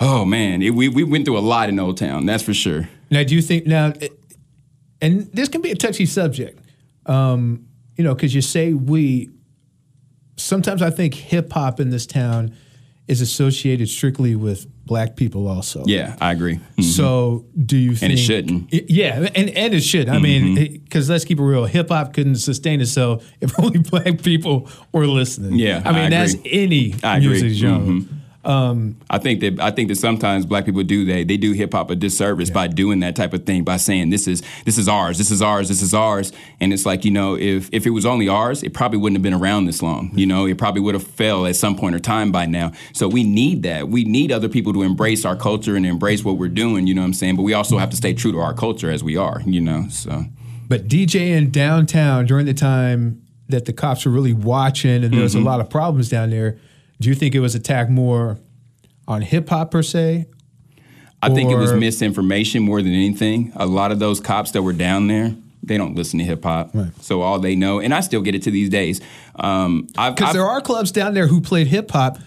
[0.00, 2.26] Oh man, it, we we went through a lot in Old Town.
[2.26, 2.88] That's for sure.
[3.10, 3.92] Now, do you think now,
[5.00, 6.60] and this can be a touchy subject,
[7.06, 7.66] um,
[7.96, 9.30] you know, because you say we.
[10.36, 12.54] Sometimes I think hip hop in this town
[13.08, 15.82] is associated strictly with black people also.
[15.84, 16.60] Yeah, I agree.
[16.76, 16.84] Mhm.
[16.84, 18.72] So do you think And it shouldn't.
[18.72, 20.08] Yeah, and, and it should.
[20.08, 21.64] I mean, because let's keep it real.
[21.64, 25.58] Hip hop couldn't sustain itself if only black people were listening.
[25.58, 28.02] Yeah, I mean I that's any I music genre.
[28.44, 28.94] Mhm.
[29.10, 31.90] I think that I think that sometimes black people do they they do hip hop
[31.90, 35.18] a disservice by doing that type of thing by saying this is this is ours,
[35.18, 38.06] this is ours, this is ours, and it's like you know if if it was
[38.06, 40.12] only ours, it probably wouldn't have been around this long.
[40.14, 42.72] You know, it probably would have fell at some point or time by now.
[42.92, 43.88] So we need that.
[43.88, 46.86] We need other people to embrace our culture and embrace what we're doing.
[46.86, 47.36] You know what I'm saying?
[47.36, 49.42] But we also have to stay true to our culture as we are.
[49.44, 50.26] You know, so.
[50.68, 55.34] But DJing downtown during the time that the cops were really watching and there was
[55.34, 56.58] a lot of problems down there,
[57.00, 58.38] do you think it was attacked more
[59.06, 60.26] on hip hop per se?
[61.20, 63.52] I think it was misinformation more than anything.
[63.56, 65.34] A lot of those cops that were down there,
[65.64, 66.70] they don't listen to hip hop.
[66.72, 66.90] Right.
[67.00, 69.00] So all they know, and I still get it to these days.
[69.34, 72.18] Um, Because I've- there are clubs down there who played hip hop,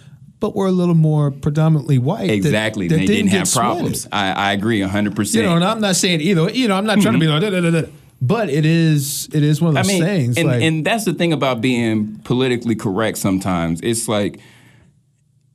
[0.42, 2.30] but were a little more predominantly white.
[2.32, 4.08] exactly that they didn't, get have problems.
[4.12, 5.44] I, I agree hundred percent.
[5.44, 6.50] You know, and I'm not saying either.
[6.50, 7.84] You know, I'm not trying to be like, da, da, da,
[8.22, 10.38] but it is it is one of I those mean, things.
[10.38, 13.20] and, like, and that's the thing about being politically correct.
[13.20, 14.40] Sometimes it's like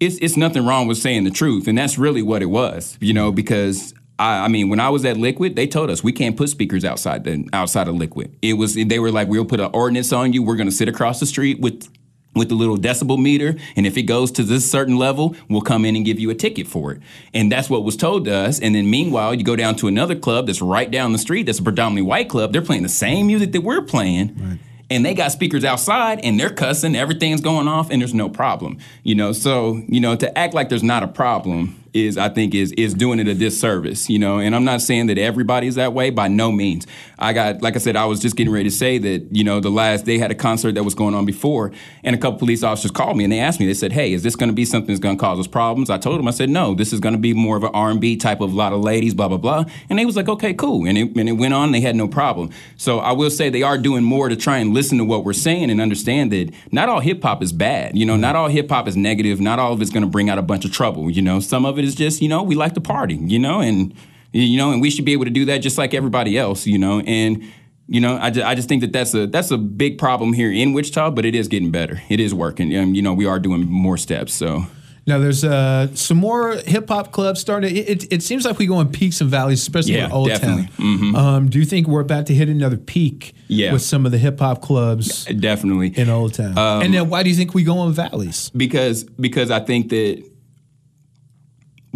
[0.01, 2.97] it's it's nothing wrong with saying the truth, and that's really what it was.
[3.01, 6.13] You know, because I, I mean, when I was at Liquid, they told us we
[6.13, 8.37] can't put speakers outside the outside of Liquid.
[8.43, 10.43] It was they were like, we'll put an ordinance on you.
[10.43, 11.89] We're to sit across the street with.
[12.35, 15.87] With the little decibel meter, and if it goes to this certain level, we'll come
[15.87, 17.01] in and give you a ticket for it.
[17.33, 18.61] And that's what was told to us.
[18.61, 21.61] And then meanwhile, you go down to another club that's right down the street, that's
[21.61, 22.53] a predominantly white club.
[22.53, 24.59] They're playing the same music that we're playing,
[24.91, 28.78] and they got speakers outside and they're cussing, everything's going off, and there's no problem.
[29.03, 32.55] You know, so you know, to act like there's not a problem is I think
[32.55, 34.39] is is doing it a disservice, you know.
[34.39, 36.87] And I'm not saying that everybody's that way by no means.
[37.19, 39.61] I got like I said, I was just getting ready to say that, you know,
[39.61, 41.73] the last they had a concert that was going on before,
[42.05, 44.23] and a couple police officers called me and they asked me, they said, Hey, is
[44.23, 45.89] this gonna be something that's gonna cause us problems?
[45.89, 48.41] I told them, I said, No, this is gonna be more of an R&B type
[48.41, 49.65] of lot of ladies, blah, blah, blah.
[49.89, 50.87] And they was like, Okay, cool.
[50.87, 52.51] And it and it went on, they had no problem.
[52.77, 55.33] So I will say they are doing more to try and listen to what we're
[55.33, 57.97] saying and understand that not all hip hop is bad.
[57.97, 60.39] You know, not all hip hop is negative, not all of it's gonna bring out
[60.39, 61.11] a bunch of trouble.
[61.11, 63.61] You know, some of it is just, you know, we like to party, you know,
[63.61, 63.95] and
[64.32, 66.78] you know, and we should be able to do that just like everybody else, you
[66.78, 67.43] know, and
[67.89, 70.51] you know, I, ju- I just think that that's a that's a big problem here
[70.53, 72.03] in Wichita, but it is getting better.
[72.09, 72.74] It is working.
[72.74, 74.34] And, you know, we are doing more steps.
[74.34, 74.66] So
[75.07, 77.76] now there's uh, some more hip hop clubs starting.
[77.76, 80.28] It, it, it seems like we go in peaks and valleys, especially Yeah, with Old
[80.30, 80.66] definitely.
[80.76, 81.14] Town.
[81.16, 83.72] Um, do you think we're about to hit another peak Yeah.
[83.72, 86.59] with some of the hip hop clubs definitely, in Old Town?
[86.59, 88.51] Um, and then why do you think we go in valleys?
[88.51, 90.24] because because I think that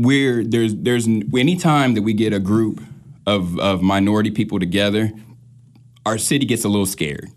[0.01, 2.81] we're there's there's any time that we get a group
[3.27, 5.13] of of minority people together,
[6.07, 7.29] our city gets a little scared.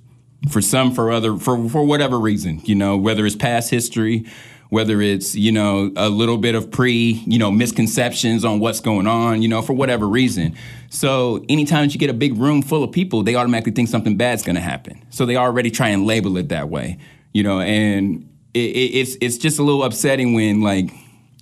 [0.52, 4.26] For some, for other, for for whatever reason, you know, whether it's past history,
[4.70, 9.08] whether it's you know a little bit of pre you know misconceptions on what's going
[9.08, 10.56] on, you know, for whatever reason.
[10.90, 14.44] So anytime you get a big room full of people, they automatically think something bad's
[14.44, 15.02] going to happen.
[15.12, 16.98] So they already try and label it that way,
[17.34, 20.92] you know, and it, it, it's it's just a little upsetting when like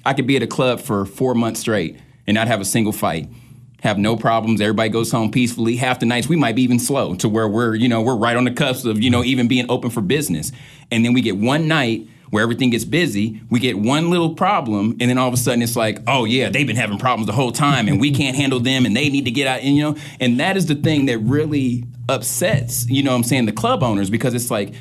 [0.06, 2.94] I could be at a club for four months straight and not have a single
[2.94, 3.30] fight.
[3.82, 4.62] Have no problems.
[4.62, 5.76] Everybody goes home peacefully.
[5.76, 8.36] Half the nights we might be even slow to where we're, you know, we're right
[8.36, 10.52] on the cusp of, you know, even being open for business.
[10.92, 13.42] And then we get one night where everything gets busy.
[13.50, 16.50] We get one little problem, and then all of a sudden it's like, oh yeah,
[16.50, 19.26] they've been having problems the whole time, and we can't handle them, and they need
[19.26, 19.60] to get out.
[19.60, 23.46] And you know, and that is the thing that really upsets, you know, I'm saying
[23.46, 24.74] the club owners because it's like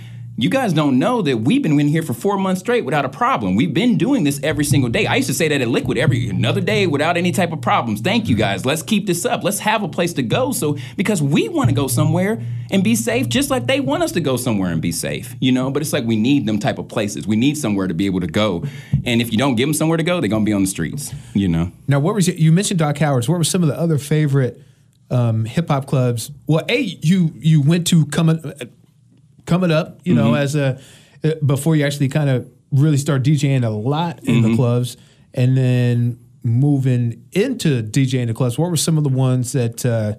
[0.42, 3.10] you guys don't know that we've been in here for four months straight without a
[3.10, 3.56] problem.
[3.56, 5.06] We've been doing this every single day.
[5.06, 8.00] I used to say that at Liquid every another day without any type of problems.
[8.00, 8.64] Thank you guys.
[8.64, 9.44] Let's keep this up.
[9.44, 10.52] Let's have a place to go.
[10.52, 14.12] So because we want to go somewhere and be safe, just like they want us
[14.12, 15.70] to go somewhere and be safe, you know.
[15.70, 17.26] But it's like we need them type of places.
[17.26, 18.64] We need somewhere to be able to go.
[19.04, 21.12] And if you don't give them somewhere to go, they're gonna be on the streets,
[21.34, 21.70] you know.
[21.86, 22.28] Now, what was?
[22.28, 23.28] You mentioned Doc Howard's.
[23.28, 24.62] What were some of the other favorite
[25.10, 26.30] um, hip hop clubs?
[26.46, 28.64] Well, a you you went to coming uh,
[29.50, 30.80] coming up, you know, as a
[31.24, 34.96] uh, before you actually kind of really start DJing a lot in the clubs,
[35.34, 38.58] and then moving into DJing the clubs.
[38.58, 40.14] What were some of the ones that uh,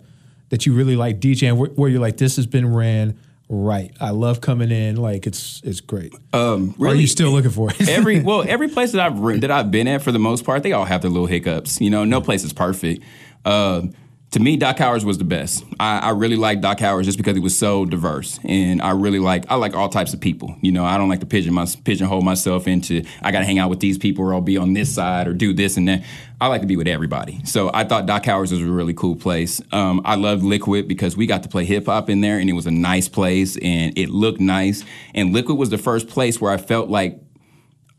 [0.50, 1.58] that you really like DJing?
[1.58, 3.18] Where, where you're like, this has been ran
[3.50, 3.92] right.
[4.00, 4.96] I love coming in.
[4.98, 6.14] Like it's it's great.
[6.34, 7.90] Um, Or Are you still looking for it?
[7.90, 10.74] every well, every place that I've that I've been at for the most part, they
[10.74, 11.80] all have their little hiccups.
[11.82, 13.04] You know, no place is perfect.
[13.44, 13.84] Uh,
[14.32, 15.66] to me, Doc Howard's was the best.
[15.78, 19.20] I, I really like Doc Howard's just because he was so diverse, and I really
[19.20, 20.56] like I like all types of people.
[20.62, 23.60] You know, I don't like to pigeon my, pigeonhole myself into I got to hang
[23.60, 26.04] out with these people or I'll be on this side or do this and that.
[26.40, 27.42] I like to be with everybody.
[27.44, 29.62] So I thought Doc Howard's was a really cool place.
[29.74, 32.54] Um, I loved Liquid because we got to play hip hop in there, and it
[32.54, 34.86] was a nice place and it looked nice.
[35.14, 37.20] And Liquid was the first place where I felt like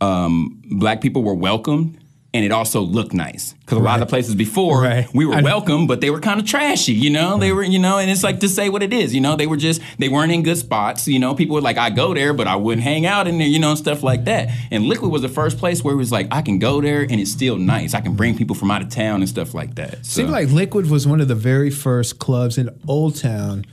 [0.01, 2.02] um, black people were welcomed
[2.35, 5.07] and it also looked nice because a lot of the places before Right.
[5.15, 6.95] we were I- welcome, but they were kind of trashy.
[6.95, 9.15] You know, they were you know, and it's like to say what it is.
[9.15, 11.07] You know, they were just they weren't in good spots.
[11.07, 13.47] You know, people were like, I go there, but I wouldn't hang out in there.
[13.47, 14.49] You know, and stuff like that.
[14.71, 17.21] And Liquid was the first place where it was like I can go there and
[17.21, 17.93] it's still nice.
[17.93, 20.05] I can bring people from out of town and stuff like that.
[20.07, 23.67] So, Seemed like Liquid was one of the very first clubs in Old Town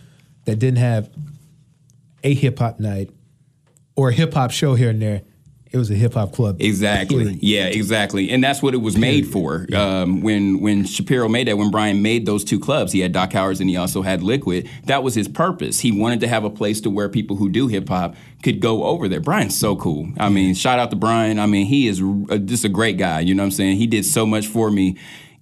[0.45, 1.10] that didn't have
[2.24, 3.10] a hip hop night
[3.95, 5.22] or a hip hop show here and there.
[5.72, 6.57] It was a hip hop club.
[6.59, 7.17] Exactly.
[7.26, 7.43] Period.
[7.43, 8.32] Yeah, exactly.
[8.32, 9.67] And that's what it was made for.
[9.76, 13.34] Um, when when Shapiro made that, when Brian made those two clubs, he had Doc
[13.34, 14.67] Howard's and he also had Liquid.
[14.86, 15.80] That was his purpose.
[15.80, 18.84] He wanted to have a place to where people who do hip hop could go
[18.86, 19.20] over there.
[19.20, 20.07] Brian's so cool.
[20.20, 21.38] I mean, shout out to Brian.
[21.39, 23.20] I mean, he is r- just a great guy.
[23.20, 23.78] You know what I'm saying?
[23.78, 24.97] He did so much for me.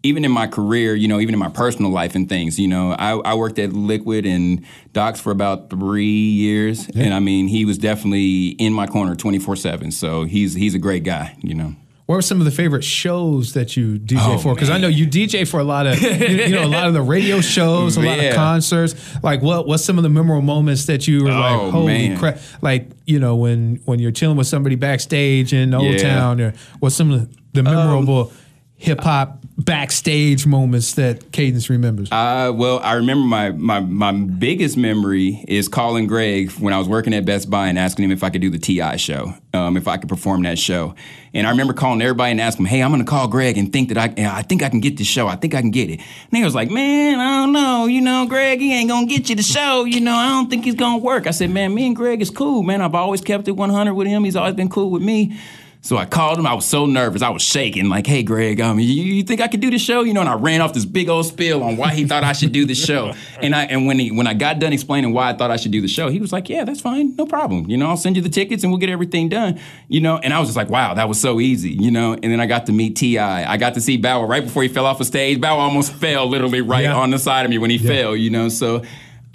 [0.07, 2.93] Even in my career, you know, even in my personal life and things, you know,
[2.93, 7.65] I, I worked at Liquid and Docs for about three years, and I mean, he
[7.65, 9.91] was definitely in my corner 24 seven.
[9.91, 11.75] So he's he's a great guy, you know.
[12.05, 14.53] What were some of the favorite shows that you DJ Oh, for?
[14.55, 16.93] Because I know you DJ for a lot of, you, you know, a lot of
[16.93, 18.95] the radio shows, a lot of concerts.
[19.21, 22.37] Like, what what's some of the memorable moments that you were Oh, like, holy crap?
[22.61, 25.97] Like, you know, when when you're chilling with somebody backstage in Old Yeah.
[25.97, 28.37] Town, or what's some of the memorable um,
[28.77, 32.11] hip hop backstage moments that Cadence remembers?
[32.11, 36.87] Uh, well, I remember my, my my biggest memory is calling Greg when I was
[36.87, 38.95] working at Best Buy and asking him if I could do the T.I.
[38.97, 40.95] show, um, if I could perform that show.
[41.33, 43.89] And I remember calling everybody and asking him, "Hey, I'm gonna call Greg and think
[43.89, 45.27] that I I think I can get this show.
[45.27, 47.87] I think I can get it." And he was like, "Man, I don't know.
[47.87, 49.85] You know, Greg, he ain't gonna get you the show.
[49.85, 52.29] You know, I don't think he's gonna work." I said, "Man, me and Greg is
[52.29, 52.81] cool, man.
[52.81, 54.23] I've always kept it 100 with him.
[54.23, 55.35] He's always been cool with me."
[55.81, 56.45] So I called him.
[56.45, 57.21] I was so nervous.
[57.21, 57.87] I was shaking.
[57.87, 60.01] Like, hey, Greg, um, you, you think I could do the show?
[60.03, 62.33] You know, and I ran off this big old spiel on why he thought I
[62.33, 63.13] should do the show.
[63.39, 65.71] And I and when he when I got done explaining why I thought I should
[65.71, 67.69] do the show, he was like, yeah, that's fine, no problem.
[67.69, 69.59] You know, I'll send you the tickets and we'll get everything done.
[69.87, 71.69] You know, and I was just like, wow, that was so easy.
[71.69, 73.19] You know, and then I got to meet Ti.
[73.19, 75.39] I got to see Wow right before he fell off the stage.
[75.39, 76.95] Bow Wow almost fell literally right Yeah.
[76.95, 78.15] on the side of me when he fell.
[78.15, 78.81] You know, so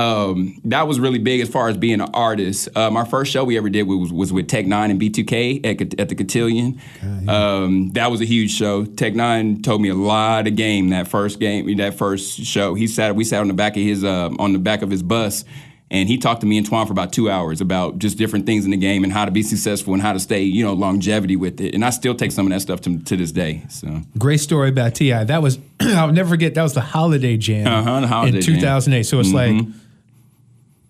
[0.02, 2.68] um, that was really big as far as being an artist.
[2.76, 6.00] Um, our first show we ever did was, was with Tech N9ne and B2K at,
[6.00, 6.80] at the Cotillion.
[7.28, 8.84] Um, that was a huge show.
[8.84, 12.74] Tech N9ne told me a lot of game that first game, that first show.
[12.74, 15.02] He sat, we sat on the back of his, uh, on the back of his
[15.02, 15.44] bus.
[15.90, 18.64] And he talked to me and Twan for about two hours about just different things
[18.64, 21.36] in the game and how to be successful and how to stay, you know, longevity
[21.36, 21.74] with it.
[21.74, 23.62] And I still take some of that stuff to, to this day.
[23.68, 25.10] So Great story about Ti.
[25.24, 26.54] That was I'll never forget.
[26.54, 28.54] That was the Holiday Jam Uh-huh, the Holiday in Jam.
[28.54, 28.60] Mm-hmm.
[28.62, 29.02] 2008.
[29.02, 29.66] So it's like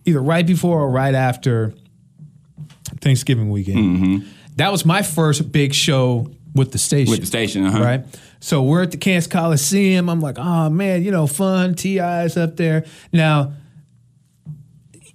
[0.04, 1.74] either right before or right after
[3.00, 4.26] Thanksgiving weekend.
[4.56, 7.06] That was my first big show with the station.
[7.06, 7.10] Mm-hmm.
[7.12, 7.82] with the station, uh-huh.
[7.82, 8.04] Right.
[8.40, 10.08] So we're at the Kansas Coliseum.
[10.08, 11.74] I'm like, oh man, you know, fun.
[11.74, 13.52] T.I.'s up there now.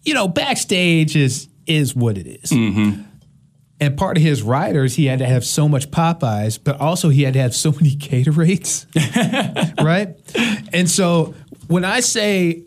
[0.03, 2.51] You know, backstage is is what it is.
[2.51, 3.01] Mm-hmm.
[3.79, 7.23] And part of his riders, he had to have so much Popeyes, but also he
[7.23, 8.87] had to have so many Gatorades,
[9.83, 10.15] right?
[10.73, 11.35] And so
[11.67, 12.63] when I say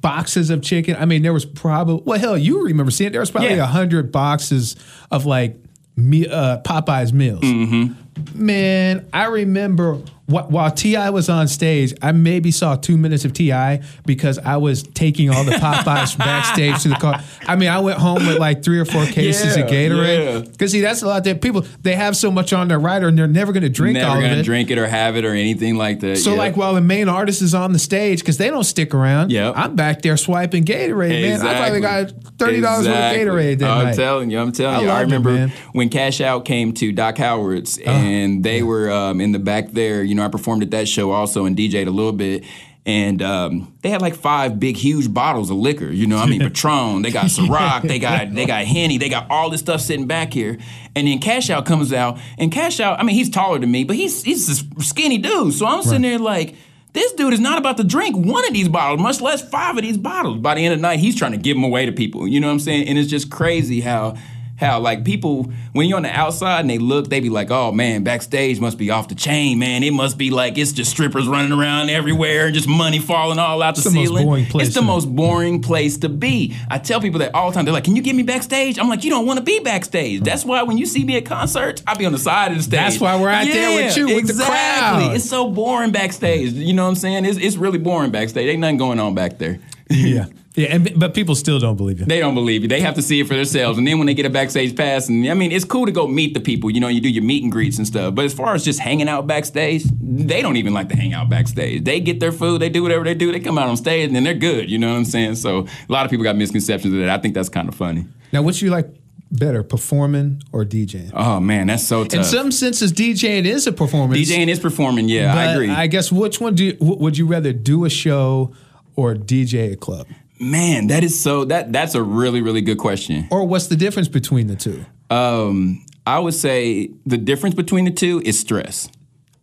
[0.00, 3.12] boxes of chicken, I mean there was probably well, hell, you remember seeing it.
[3.12, 3.66] there was probably a Yeah.
[3.66, 4.76] hundred boxes
[5.10, 5.56] of like
[5.96, 7.40] me, uh, Popeyes meals.
[7.42, 7.92] Mm-hmm.
[8.34, 9.94] Man, I remember
[10.26, 11.10] wh- while T.I.
[11.10, 13.82] was on stage, I maybe saw two minutes of T.I.
[14.04, 17.20] because I was taking all the Popeyes backstage to the car.
[17.46, 20.24] I mean, I went home with like three or four cases Yeah, of Gatorade.
[20.44, 20.50] yeah.
[20.50, 23.18] Because see, that's a lot that people they have so much on their rider and
[23.18, 24.44] they're never going to drink all Never of gonna it.
[24.44, 26.16] drink it or have it or anything like that.
[26.18, 26.38] So yeah.
[26.38, 29.54] like while the main artist is on the stage, because they don't stick around, Yep.
[29.56, 31.40] I'm back there swiping Gatorade, man.
[31.40, 33.96] I probably got thirty dollars worth of Gatorade that I'm night.
[33.96, 34.88] telling you, I'm telling I you.
[34.88, 35.48] I loved it, remember man.
[35.50, 35.70] Uh-huh.
[35.72, 37.99] when Cash Out came to Doc Howard's and
[38.42, 40.02] they were um, in the back there.
[40.02, 42.44] You know, I performed at that show also and DJ'd a little bit.
[42.86, 45.90] And um, they had like five big, huge bottles of liquor.
[45.90, 47.02] You know, I mean, Patron.
[47.02, 47.82] They got Ciroc.
[47.82, 48.96] they got they got Henny.
[48.96, 50.58] They got all this stuff sitting back here.
[50.96, 52.98] And then Cash Out comes out, and Cash Out.
[52.98, 55.52] I mean, he's taller than me, but he's he's a skinny dude.
[55.54, 56.56] So I'm sitting there like,
[56.92, 59.82] this dude is not about to drink one of these bottles, much less five of
[59.82, 60.38] these bottles.
[60.38, 62.26] By the end of the night, he's trying to give them away to people.
[62.26, 62.88] You know what I'm saying?
[62.88, 64.16] And it's just crazy how
[64.60, 67.72] How like people when you're on the outside and they look, they be like, "Oh
[67.72, 69.82] man, backstage must be off the chain, man.
[69.82, 73.62] It must be like it's just strippers running around everywhere and just money falling all
[73.62, 76.54] out the, the most ceiling." boring place it's the most boring place to be.
[76.68, 77.64] I tell people that all the time.
[77.64, 80.20] They're like, "Can you get me backstage?" I'm like, "You don't want to be backstage."
[80.20, 82.62] That's why when you see me at concerts, I be on the side of the
[82.62, 82.72] stage.
[82.72, 85.04] That's why we're out there with you, with the exactly.
[85.06, 85.16] crowd.
[85.16, 86.52] It's so boring backstage.
[86.52, 87.24] You know what I'm saying?
[87.24, 88.46] It's, it's really boring backstage.
[88.46, 89.58] Ain't nothing going on back there.
[89.88, 92.06] yeah, yeah, and, but people still don't believe you.
[92.06, 92.68] They don't believe you.
[92.68, 93.78] They have to see it for themselves.
[93.78, 96.08] And then when they get a backstage pass, and I mean, it's cool to go
[96.08, 96.70] meet the people.
[96.70, 98.16] You know, you do your meet and greets and stuff.
[98.16, 101.28] But as far as just hanging out backstage, they don't even like to hang out
[101.28, 101.84] backstage.
[101.84, 104.16] They get their food, they do whatever they do, they come out on stage, and
[104.16, 104.68] then they're good.
[104.68, 105.36] You know what I'm saying?
[105.36, 107.10] So a lot of people got misconceptions of that.
[107.10, 108.06] I think that's kind of funny.
[108.32, 108.92] Now, what you like
[109.30, 111.12] better, performing or DJing?
[111.14, 112.18] Oh man, that's so tough.
[112.18, 114.28] In some senses, DJing is a performance.
[114.28, 115.08] DJing is performing.
[115.08, 115.70] Yeah, I agree.
[115.70, 118.52] I guess which one do you, would you rather do a show
[118.96, 120.08] or DJ a club?
[120.40, 121.44] Man, that is so.
[121.44, 123.28] That that's a really really good question.
[123.30, 124.84] Or what's the difference between the two?
[125.10, 128.88] Um, I would say the difference between the two is stress.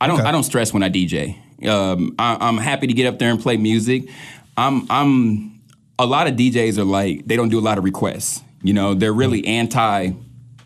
[0.01, 0.27] I don't Okay.
[0.27, 1.37] I don't stress when I DJ.
[1.67, 4.09] Um, I, I'm happy to get up there and play music.
[4.57, 5.61] I'm I'm
[5.99, 8.41] a lot of DJs are like they don't do a lot of requests.
[8.63, 10.11] You know, they're really anti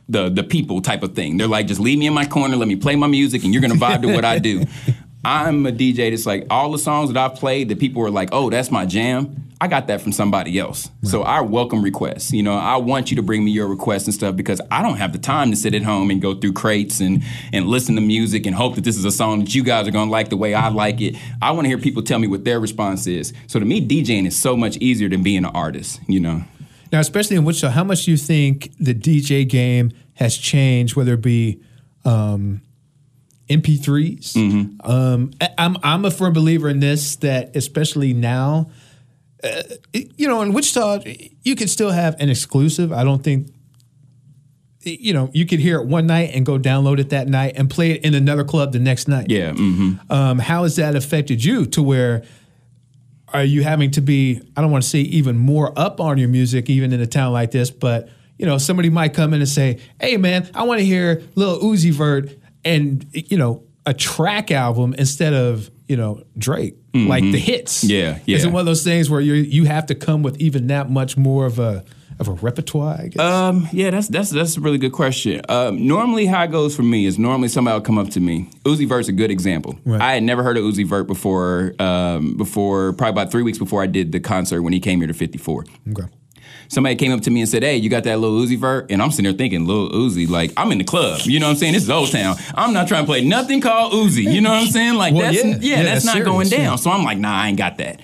[0.10, 1.38] the the people type of thing.
[1.38, 3.62] They're like, just leave me in my corner, let me play my music, and you're
[3.62, 4.66] gonna vibe to what I do.
[5.24, 8.30] I'm a DJ that's like all the songs that I've played that people are like,
[8.32, 9.52] oh, that's my jam.
[9.62, 10.90] I got that from somebody else.
[11.04, 12.32] So I welcome requests.
[12.32, 14.98] You know, I want you to bring me your requests and stuff because I don't
[14.98, 18.02] have the time to sit at home and go through crates and and listen to
[18.02, 20.38] music and hope that this is a song that you guys are gonna like the
[20.38, 21.16] way I like it.
[21.44, 23.34] I want to hear people tell me what their response is.
[23.46, 26.00] So to me, DJing is so much easier than being an artist.
[26.08, 26.44] You know.
[26.92, 31.14] Now, especially in Wichita, how much do you think the DJ game has changed, whether
[31.14, 31.62] it be
[32.04, 32.62] um,
[33.60, 34.34] MP3s?
[34.34, 34.90] Mm-hmm.
[34.90, 38.70] Um, I- I'm, I'm a firm believer in this, that especially now,
[39.44, 39.62] uh,
[39.94, 41.02] you know, in Wichita,
[41.44, 42.92] you can still have an exclusive.
[42.94, 43.48] I don't think,
[44.84, 47.70] you know, you could hear it one night and go download it that night and
[47.70, 49.30] play it in another club the next night.
[49.30, 49.54] Yeah.
[49.54, 52.24] hmm Um, how has that affected you to where
[53.34, 56.28] are you having to be, I don't want to say even more up on your
[56.30, 59.48] music, even in a town like this, but you know, somebody might come in and
[59.50, 62.32] say, Hey man, I want to hear Lil Uzi Vert
[62.64, 66.76] and you know, a track album instead of, you know, Drake.
[66.94, 67.86] Like the hits.
[67.86, 67.92] Mm-hmm.
[67.92, 68.36] Yeah, yeah.
[68.36, 70.90] Is it one of those things where you you have to come with even that
[70.90, 71.86] much more of a
[72.20, 73.22] of a repertoire, I guess?
[73.22, 75.42] Um, yeah, that's that's that's a really good question.
[75.48, 78.50] Um, normally, how it goes for me is normally somebody will come up to me.
[78.66, 79.80] Uzi Vert's a good example.
[79.86, 80.02] Right.
[80.02, 81.74] I had never heard of Uzi Vert before.
[81.80, 85.08] Um, before probably about three weeks before I did the concert when he came here
[85.08, 85.66] to 54.
[85.92, 86.08] okay.
[86.72, 89.02] Somebody came up to me and said, "Hey, you got that Lil Uzi Vert?" And
[89.02, 91.20] I'm sitting there thinking, "Little Uzi, like I'm in the club.
[91.26, 91.74] You know what I'm saying?
[91.74, 92.38] This is Old Town.
[92.56, 94.24] I'm not trying to play nothing called Uzi.
[94.24, 94.96] You know what I'm saying?
[94.96, 95.50] Like Well, that's yeah.
[95.50, 96.60] yeah, Yeah, that's that's not going down.
[96.62, 96.76] yeah.
[96.78, 98.00] So I'm like, "Nah, I ain't got that."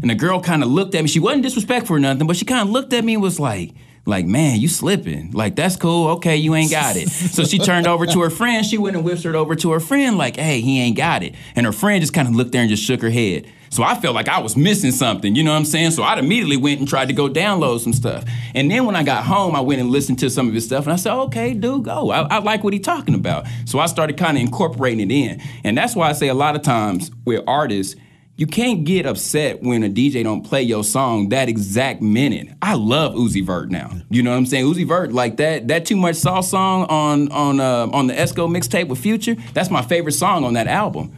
[0.00, 1.08] And the girl kind of looked at me.
[1.08, 3.72] She wasn't disrespectful or nothing, but she kind of looked at me and was like.
[4.04, 5.30] Like, man, you slipping.
[5.30, 6.08] Like, that's cool.
[6.14, 7.08] Okay, you ain't got it.
[7.08, 8.66] So she turned over to her friend.
[8.66, 11.36] She went and whispered over to her friend, like, hey, he ain't got it.
[11.54, 13.46] And her friend just kind of looked there and just shook her head.
[13.72, 15.92] So I felt like I was missing something, you know what I'm saying?
[15.92, 18.22] So I immediately went and tried to go download some stuff.
[18.54, 20.84] And then when I got home, I went and listened to some of his stuff
[20.84, 22.10] and I said, okay, dude, go.
[22.10, 23.46] I, I like what he's talking about.
[23.64, 25.42] So I started kind of incorporating it in.
[25.64, 27.96] And that's why I say a lot of times with artists,
[28.36, 32.48] you can't get upset when a DJ don't play your song that exact minute.
[32.60, 33.90] I love Uzi Vert now.
[34.10, 34.66] You know what I'm saying?
[34.66, 38.54] Uzi Vert, like that that Too Much Sauce song on on uh, on the Esco
[38.54, 39.36] mixtape with Future.
[39.54, 41.14] That's my favorite song on that album.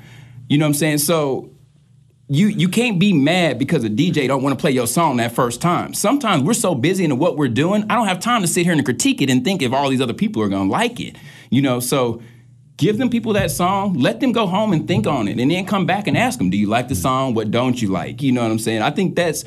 [0.49, 0.99] You know what I'm saying?
[0.99, 1.54] So
[2.29, 5.33] you you can't be mad because a DJ don't want to play your song that
[5.33, 5.93] first time.
[5.93, 8.73] Sometimes we're so busy into what we're doing, I don't have time to sit here
[8.73, 11.17] and critique it and think if all these other people are gonna like it.
[11.51, 12.23] You know, so
[12.77, 15.67] give them people that song, let them go home and think on it, and then
[15.67, 17.35] come back and ask them, do you like the song?
[17.35, 18.23] What don't you like?
[18.23, 18.83] You know what I'm saying?
[18.83, 19.45] I think that's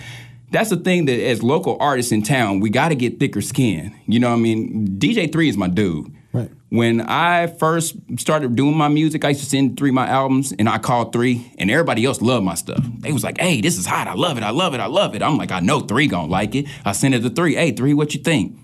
[0.52, 3.94] that's the thing that as local artists in town, we got to get thicker skin.
[4.06, 4.98] You know what I mean?
[5.00, 6.14] DJ Three is my dude.
[6.70, 10.68] When I first started doing my music, I used to send three my albums, and
[10.68, 12.84] I called three, and everybody else loved my stuff.
[13.00, 14.08] They was like, "Hey, this is hot.
[14.10, 14.44] I love it.
[14.44, 14.82] I love it.
[14.82, 17.30] I love it." I'm like, "I know three gonna like it." I sent it to
[17.30, 17.56] three.
[17.56, 18.58] Hey, three, what you think?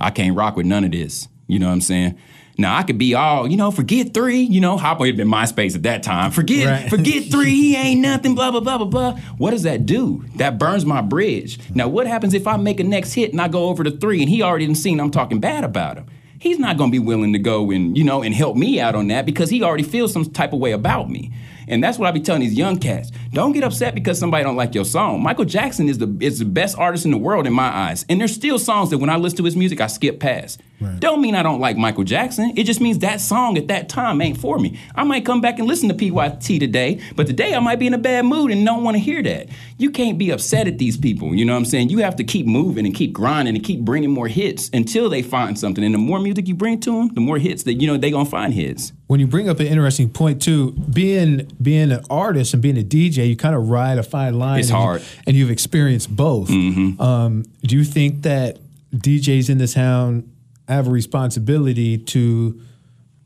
[0.00, 1.28] I can't rock with none of this.
[1.46, 2.14] You know what I'm saying?
[2.56, 4.40] Now I could be all, you know, forget three.
[4.40, 6.30] You know, Hop had been MySpace at that time.
[6.30, 6.90] Forget, Right.
[6.90, 7.50] forget three.
[7.50, 8.34] He ain't nothing.
[8.34, 9.16] Blah blah blah blah blah.
[9.36, 10.24] What does that do?
[10.36, 11.58] That burns my bridge.
[11.74, 14.20] Now what happens if I make a next hit and I go over to three
[14.20, 16.06] and he already done seen I'm talking bad about him?
[16.42, 19.06] He's not gonna be willing to go and you know and help me out on
[19.06, 21.30] that because he already feels some type of way about me.
[21.68, 23.10] And that's what I be telling these young cats.
[23.32, 25.22] Don't get upset because somebody don't like your song.
[25.22, 28.04] Michael Jackson is the is the best artist in the world in my eyes.
[28.08, 30.60] And there's still songs that when I listen to his music, I skip past.
[30.82, 30.98] Right.
[30.98, 32.52] Don't mean I don't like Michael Jackson.
[32.56, 34.80] It just means that song at that time ain't for me.
[34.96, 37.94] I might come back and listen to PYT today, but today I might be in
[37.94, 39.48] a bad mood and don't want to hear that.
[39.78, 41.34] You can't be upset at these people.
[41.34, 41.90] You know what I'm saying?
[41.90, 45.22] You have to keep moving and keep grinding and keep bringing more hits until they
[45.22, 45.84] find something.
[45.84, 48.10] And the more music you bring to them, the more hits that you know they
[48.10, 48.92] gonna find hits.
[49.12, 52.82] When you bring up an interesting point too, being being an artist and being a
[52.82, 54.60] DJ, you kind of ride a fine line.
[54.60, 56.48] It's and hard, you, and you've experienced both.
[56.48, 56.98] Mm-hmm.
[56.98, 58.58] Um, do you think that
[58.96, 60.32] DJs in this town
[60.66, 62.58] have a responsibility to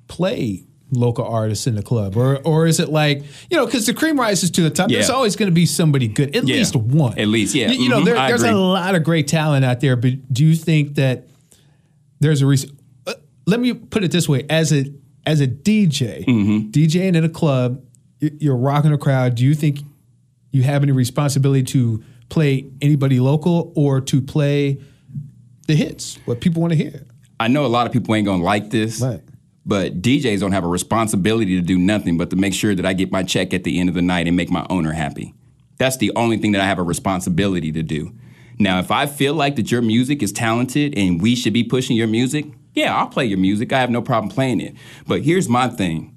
[0.09, 3.95] play local artists in the club, or or is it like you know because the
[3.95, 4.91] cream rises to the top?
[4.91, 4.97] Yeah.
[4.97, 6.57] There's always going to be somebody good, at yeah.
[6.57, 7.17] least one.
[7.17, 7.71] At least, yeah.
[7.71, 8.55] You, you know, there, there's agree.
[8.55, 11.29] a lot of great talent out there, but do you think that
[12.19, 12.77] there's a reason?
[13.07, 13.15] Uh,
[13.47, 14.93] let me put it this way: as a
[15.27, 16.71] as a DJ, mm-hmm.
[16.71, 17.83] DJing in a club,
[18.21, 19.35] you're rocking a crowd.
[19.35, 19.81] Do you think
[20.53, 24.81] you have any responsibility to play anybody local or to play
[25.67, 27.07] the hits, what people want to hear?
[27.39, 29.21] I know a lot of people ain't gonna like this, right.
[29.67, 32.93] but DJs don't have a responsibility to do nothing but to make sure that I
[32.93, 35.35] get my check at the end of the night and make my owner happy.
[35.79, 38.15] That's the only thing that I have a responsibility to do.
[38.59, 41.97] Now, if I feel like that your music is talented and we should be pushing
[41.97, 42.47] your music,
[42.77, 43.73] yeah, I'll play your music.
[43.73, 44.75] I have no problem playing it.
[45.07, 46.13] But here's my thing.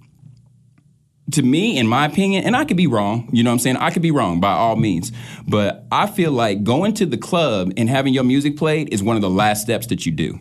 [1.31, 3.77] To me, in my opinion, and I could be wrong, you know what I'm saying?
[3.77, 5.11] I could be wrong by all means.
[5.47, 9.15] But I feel like going to the club and having your music played is one
[9.15, 10.39] of the last steps that you do.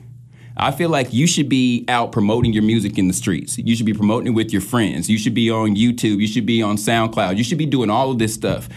[0.57, 3.57] I feel like you should be out promoting your music in the streets.
[3.59, 5.09] You should be promoting it with your friends.
[5.09, 6.21] You should be on YouTube.
[6.21, 7.37] You should be on SoundCloud.
[7.37, 8.69] You should be doing all of this stuff.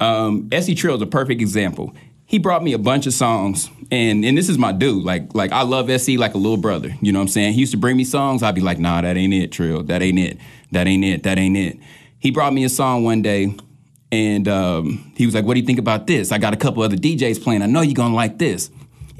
[0.00, 1.94] Um, SC Trill is a perfect example.
[2.30, 5.04] He brought me a bunch of songs, and and this is my dude.
[5.04, 6.94] Like like I love se like a little brother.
[7.00, 7.54] You know what I'm saying?
[7.54, 8.42] He used to bring me songs.
[8.42, 9.82] I'd be like, Nah, that ain't it, Trill.
[9.82, 10.38] That ain't it.
[10.70, 11.24] That ain't it.
[11.24, 11.78] That ain't it.
[12.18, 13.54] He brought me a song one day,
[14.12, 16.30] and um, he was like, What do you think about this?
[16.30, 17.62] I got a couple other DJs playing.
[17.62, 18.70] I know you're gonna like this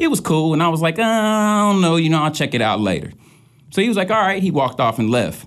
[0.01, 0.55] it was cool.
[0.55, 3.13] And I was like, uh, I don't know, you know, I'll check it out later.
[3.71, 4.43] So he was like, all right.
[4.43, 5.47] He walked off and left.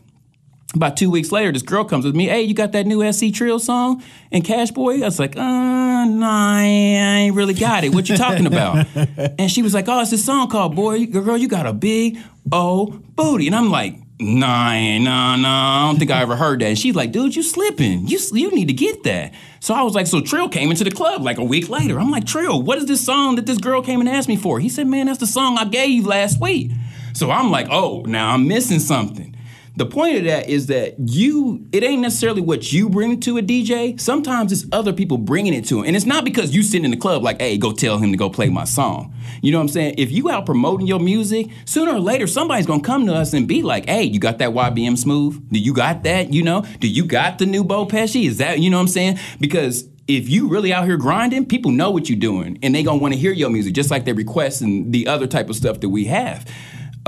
[0.76, 2.26] About two weeks later, this girl comes with me.
[2.26, 4.02] Hey, you got that new SC Trill song
[4.32, 5.02] and Cash Boy?
[5.02, 7.94] I was like, uh, nah, I ain't really got it.
[7.94, 8.88] What you talking about?
[9.38, 12.18] and she was like, oh, it's this song called Boy, Girl, You Got a Big
[12.52, 13.46] old Booty.
[13.46, 16.68] And I'm like, nah, nah, nah, I don't think I ever heard that.
[16.68, 18.08] And she's like, dude, you slipping.
[18.08, 19.34] You, you need to get that.
[19.60, 22.00] So I was like, so Trill came into the club like a week later.
[22.00, 24.60] I'm like, Trill, what is this song that this girl came and asked me for?
[24.60, 26.72] He said, man, that's the song I gave you last week.
[27.14, 29.36] So I'm like, oh, now I'm missing something.
[29.76, 33.42] The point of that is that you, it ain't necessarily what you bring to a
[33.42, 34.00] DJ.
[34.00, 35.88] Sometimes it's other people bringing it to him.
[35.88, 38.18] And it's not because you sit in the club like, hey, go tell him to
[38.18, 39.16] go play my song.
[39.42, 39.96] You know what I'm saying?
[39.98, 43.48] If you out promoting your music, sooner or later somebody's gonna come to us and
[43.48, 45.50] be like, hey, you got that YBM Smooth?
[45.50, 46.32] Do you got that?
[46.32, 46.66] You know?
[46.80, 48.28] Do you got the new Bo Pesci?
[48.28, 49.20] Is that, you know what I'm saying?
[49.40, 53.00] Because if you really out here grinding, people know what you're doing and they gonna
[53.00, 55.90] wanna hear your music just like they request and the other type of stuff that
[55.90, 56.46] we have.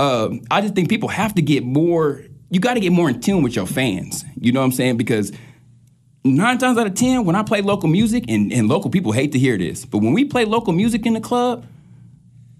[0.00, 3.20] Uh, I just think people have to get more you got to get more in
[3.20, 4.24] tune with your fans.
[4.40, 4.96] You know what I'm saying?
[4.96, 5.32] Because
[6.24, 9.32] nine times out of ten, when I play local music, and, and local people hate
[9.32, 11.66] to hear this, but when we play local music in the club,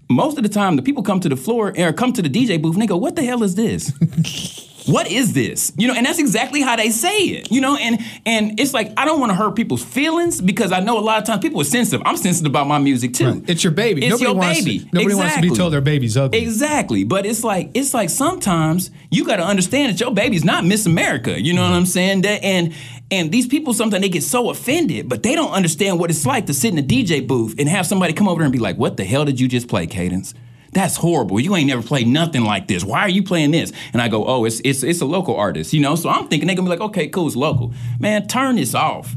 [0.09, 2.61] most of the time the people come to the floor or come to the DJ
[2.61, 3.91] booth and they go, "What the hell is this?"
[4.87, 5.71] what is this?
[5.77, 7.51] You know, and that's exactly how they say it.
[7.51, 10.79] You know, and and it's like I don't want to hurt people's feelings because I
[10.79, 12.05] know a lot of times people are sensitive.
[12.05, 13.31] I'm sensitive about my music too.
[13.31, 13.49] Right.
[13.49, 14.05] It's your baby.
[14.05, 14.79] It's nobody your wants baby.
[14.79, 15.21] To, nobody exactly.
[15.21, 16.39] wants to be told their baby's ugly.
[16.39, 17.03] Exactly.
[17.03, 20.85] But it's like it's like sometimes you got to understand that your baby's not Miss
[20.85, 21.41] America.
[21.41, 22.21] You know what I'm saying?
[22.21, 22.73] That and
[23.11, 26.45] and these people sometimes they get so offended, but they don't understand what it's like
[26.47, 28.97] to sit in a DJ booth and have somebody come over and be like, "What
[28.97, 30.33] the hell did you just play, Cadence?"
[30.77, 31.39] That's horrible.
[31.39, 32.83] You ain't never played nothing like this.
[32.83, 33.73] Why are you playing this?
[33.93, 35.95] And I go, oh, it's it's it's a local artist, you know.
[35.95, 37.73] So I'm thinking they're gonna be like, okay, cool, it's local.
[37.99, 39.15] Man, turn this off.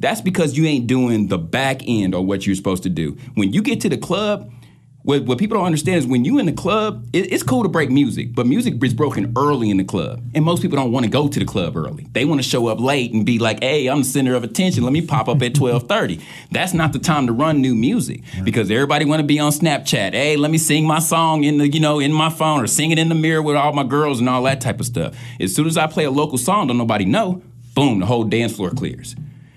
[0.00, 3.16] That's because you ain't doing the back end of what you're supposed to do.
[3.34, 4.50] When you get to the club,
[5.06, 7.68] what, what people don't understand is when you in the club, it, it's cool to
[7.68, 10.20] break music, but music is broken early in the club.
[10.34, 12.08] And most people don't want to go to the club early.
[12.10, 14.82] They want to show up late and be like, hey, I'm the center of attention.
[14.82, 16.20] Let me pop up at 1230.
[16.50, 20.12] That's not the time to run new music because everybody want to be on Snapchat.
[20.12, 22.90] Hey, let me sing my song in the, you know, in my phone or sing
[22.90, 25.14] it in the mirror with all my girls and all that type of stuff.
[25.38, 27.44] As soon as I play a local song, don't nobody know,
[27.76, 29.14] boom, the whole dance floor clears.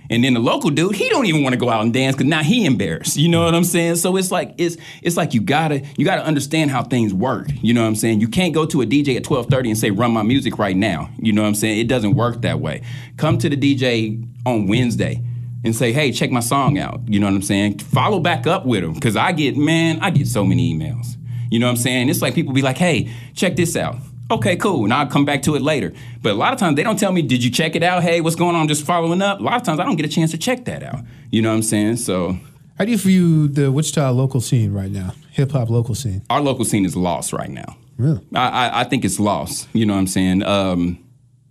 [0.09, 2.27] And then the local dude, he don't even want to go out and dance because
[2.27, 3.15] now he embarrassed.
[3.15, 3.97] You know what I'm saying?
[3.97, 7.47] So it's like it's it's like you gotta you gotta understand how things work.
[7.61, 8.19] You know what I'm saying?
[8.19, 11.09] You can't go to a DJ at 12:30 and say run my music right now.
[11.19, 11.79] You know what I'm saying?
[11.79, 12.81] It doesn't work that way.
[13.17, 15.21] Come to the DJ on Wednesday
[15.63, 17.01] and say, hey, check my song out.
[17.07, 17.79] You know what I'm saying?
[17.79, 21.17] Follow back up with them because I get man, I get so many emails.
[21.51, 22.09] You know what I'm saying?
[22.09, 23.97] It's like people be like, hey, check this out
[24.31, 24.83] Okay, cool.
[24.83, 25.91] And I'll come back to it later.
[26.21, 28.03] But a lot of times they don't tell me, did you check it out?
[28.03, 28.67] Hey, what's going on?
[28.67, 29.39] Just following up.
[29.39, 30.99] A lot of times I don't get a chance to check that out.
[31.31, 31.95] You know what I'm saying?
[31.97, 32.37] So
[32.77, 35.13] How do you view the Wichita local scene right now?
[35.31, 36.21] Hip hop local scene.
[36.29, 37.75] our local scene is lost right now.
[37.97, 38.21] Really?
[38.35, 39.67] I, I, I think it's lost.
[39.73, 40.43] You know what I'm saying?
[40.43, 40.99] Um,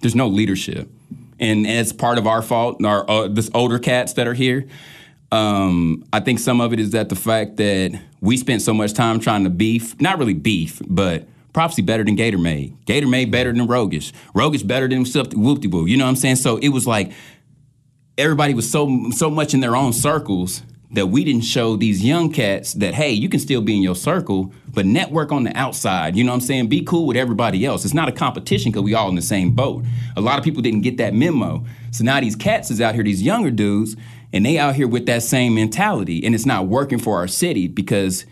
[0.01, 0.89] there's no leadership,
[1.41, 2.83] and it's part of our fault.
[2.85, 4.67] Our uh, this older cats that are here.
[5.31, 8.95] Um, I think some of it is that the fact that we spent so much
[8.95, 12.85] time trying to beef, not really beef, but Prophecy better than Gator Made.
[12.85, 14.13] Gator Made better than Rogish.
[14.35, 15.87] Rogish better than Whoop De Woo.
[15.87, 16.37] You know what I'm saying?
[16.37, 17.13] So it was like
[18.17, 22.33] everybody was so so much in their own circles that we didn't show these young
[22.33, 26.17] cats that hey, you can still be in your circle, but network on the outside.
[26.17, 26.69] You know what I'm saying?
[26.69, 27.85] Be cool with everybody else.
[27.85, 29.85] It's not a competition because we all in the same boat.
[30.17, 31.65] A lot of people didn't get that memo.
[31.91, 33.97] So now these cats is out here, these younger dudes,
[34.33, 37.69] and they out here with that same mentality, and it's not working for our city
[37.69, 38.27] because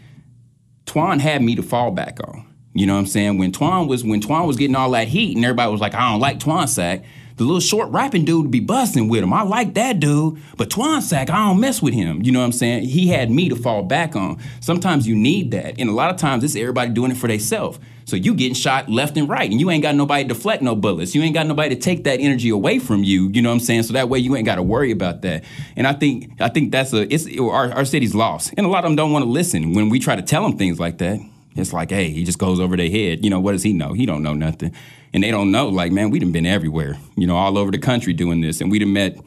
[0.87, 2.47] Twan had me to fall back on.
[2.79, 3.39] You know what I'm saying?
[3.39, 6.11] When Twan was when Twan was getting all that heat and everybody was like, I
[6.11, 7.05] don't like Twan Sack,
[7.37, 9.33] the little short rapping dude would be busting with him.
[9.33, 12.23] I like that dude, but Twan Sack, I don't mess with him.
[12.23, 12.85] You know what I'm saying?
[12.85, 14.39] He had me to fall back on.
[14.61, 15.79] Sometimes you need that.
[15.79, 17.79] And a lot of times it's everybody doing it for themselves.
[18.07, 20.77] So you getting shot left and right, and you ain't got nobody to deflect no
[20.77, 21.15] bullets.
[21.15, 23.29] You ain't got nobody to take that energy away from you.
[23.31, 23.83] You know what I'm saying?
[23.83, 25.43] So that way you ain't got to worry about that.
[25.75, 28.85] And I think I think that's a it's our, our city's lost, and a lot
[28.85, 31.19] of them don't want to listen when we try to tell them things like that.
[31.57, 33.25] It's like, hey, he just goes over their head.
[33.25, 33.93] You know, what does he know?
[33.93, 34.73] He don't know nothing.
[35.13, 37.79] And they don't know, like, man, we done been everywhere, you know, all over the
[37.79, 38.61] country doing this.
[38.61, 39.19] And we done met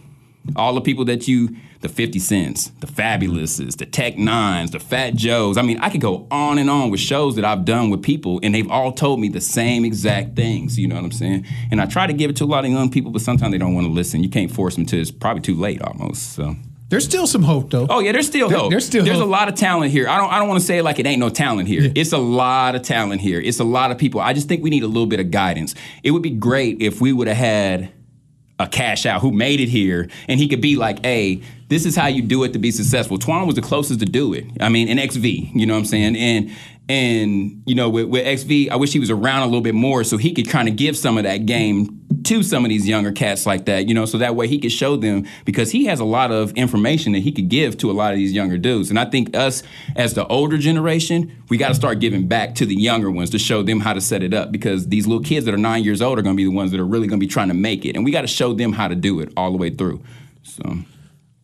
[0.55, 5.15] all the people that you, the 50 Cents, the Fabolouses, the Tech N9nes, the Fat
[5.15, 5.57] Joes.
[5.57, 8.39] I mean, I could go on and on with shows that I've done with people,
[8.43, 11.45] and they've all told me the same exact things, you know what I'm saying?
[11.71, 13.57] And I try to give it to a lot of young people, but sometimes they
[13.57, 14.23] don't want to listen.
[14.23, 14.99] You can't force them to.
[14.99, 16.55] It's probably too late almost, so.
[16.89, 17.85] There's still some hope though.
[17.89, 18.71] Oh yeah, there's still hope.
[18.71, 19.27] there's still there's hope.
[19.27, 20.07] a lot of talent here.
[20.07, 21.91] I don't I don't want to say like it ain't no talent here.
[21.95, 23.39] It's a lot of talent here.
[23.39, 24.19] It's a lot of people.
[24.19, 25.75] I just think we need a little bit of guidance.
[26.03, 27.91] It would be great if we would have had
[28.57, 31.95] a cash out who made it here and he could be like, hey, this is
[31.95, 33.17] how you do it to be successful.
[33.17, 34.45] Twan was the closest to do it.
[34.59, 36.15] I mean, in XV, you know what I'm saying?
[36.17, 36.51] And
[36.89, 40.03] and you know, with, with XV, I wish he was around a little bit more
[40.03, 43.11] so he could kind of give some of that game to some of these younger
[43.11, 45.99] cats like that, you know, so that way he could show them because he has
[45.99, 48.89] a lot of information that he could give to a lot of these younger dudes.
[48.89, 49.61] And I think us
[49.95, 53.39] as the older generation, we got to start giving back to the younger ones to
[53.39, 56.01] show them how to set it up because these little kids that are nine years
[56.01, 57.53] old are going to be the ones that are really going to be trying to
[57.53, 57.95] make it.
[57.95, 60.03] And we got to show them how to do it all the way through.
[60.43, 60.79] So,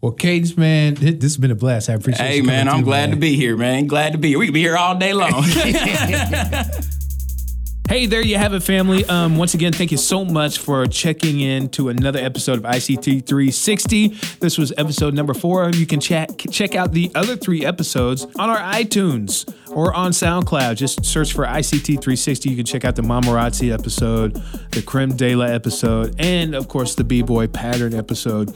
[0.05, 1.89] Well, Cadence, man, this has been a blast.
[1.89, 2.29] I appreciate it.
[2.29, 3.15] hey, you man, I'm through, glad man.
[3.15, 3.87] to be here, man.
[3.87, 4.37] Glad to be here.
[4.37, 5.31] We could be here all day long.
[7.87, 9.05] Hey, there you have it, family.
[9.05, 13.27] Um, once again, thank you so much for checking in to another episode of ICT
[13.27, 14.07] 360.
[14.39, 15.69] This was episode number four.
[15.69, 20.77] You can check check out the other three episodes on our iTunes or on SoundCloud.
[20.77, 22.49] Just search for ICT 360.
[22.49, 24.33] You can check out the Mamarazzi episode,
[24.71, 28.51] the Creme de la episode, and of course the B-Boy Pattern episode.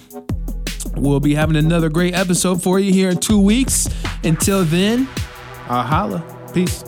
[0.96, 3.88] We'll be having another great episode for you here in two weeks.
[4.24, 5.08] Until then,
[5.68, 6.24] I'll holla.
[6.54, 6.84] Peace.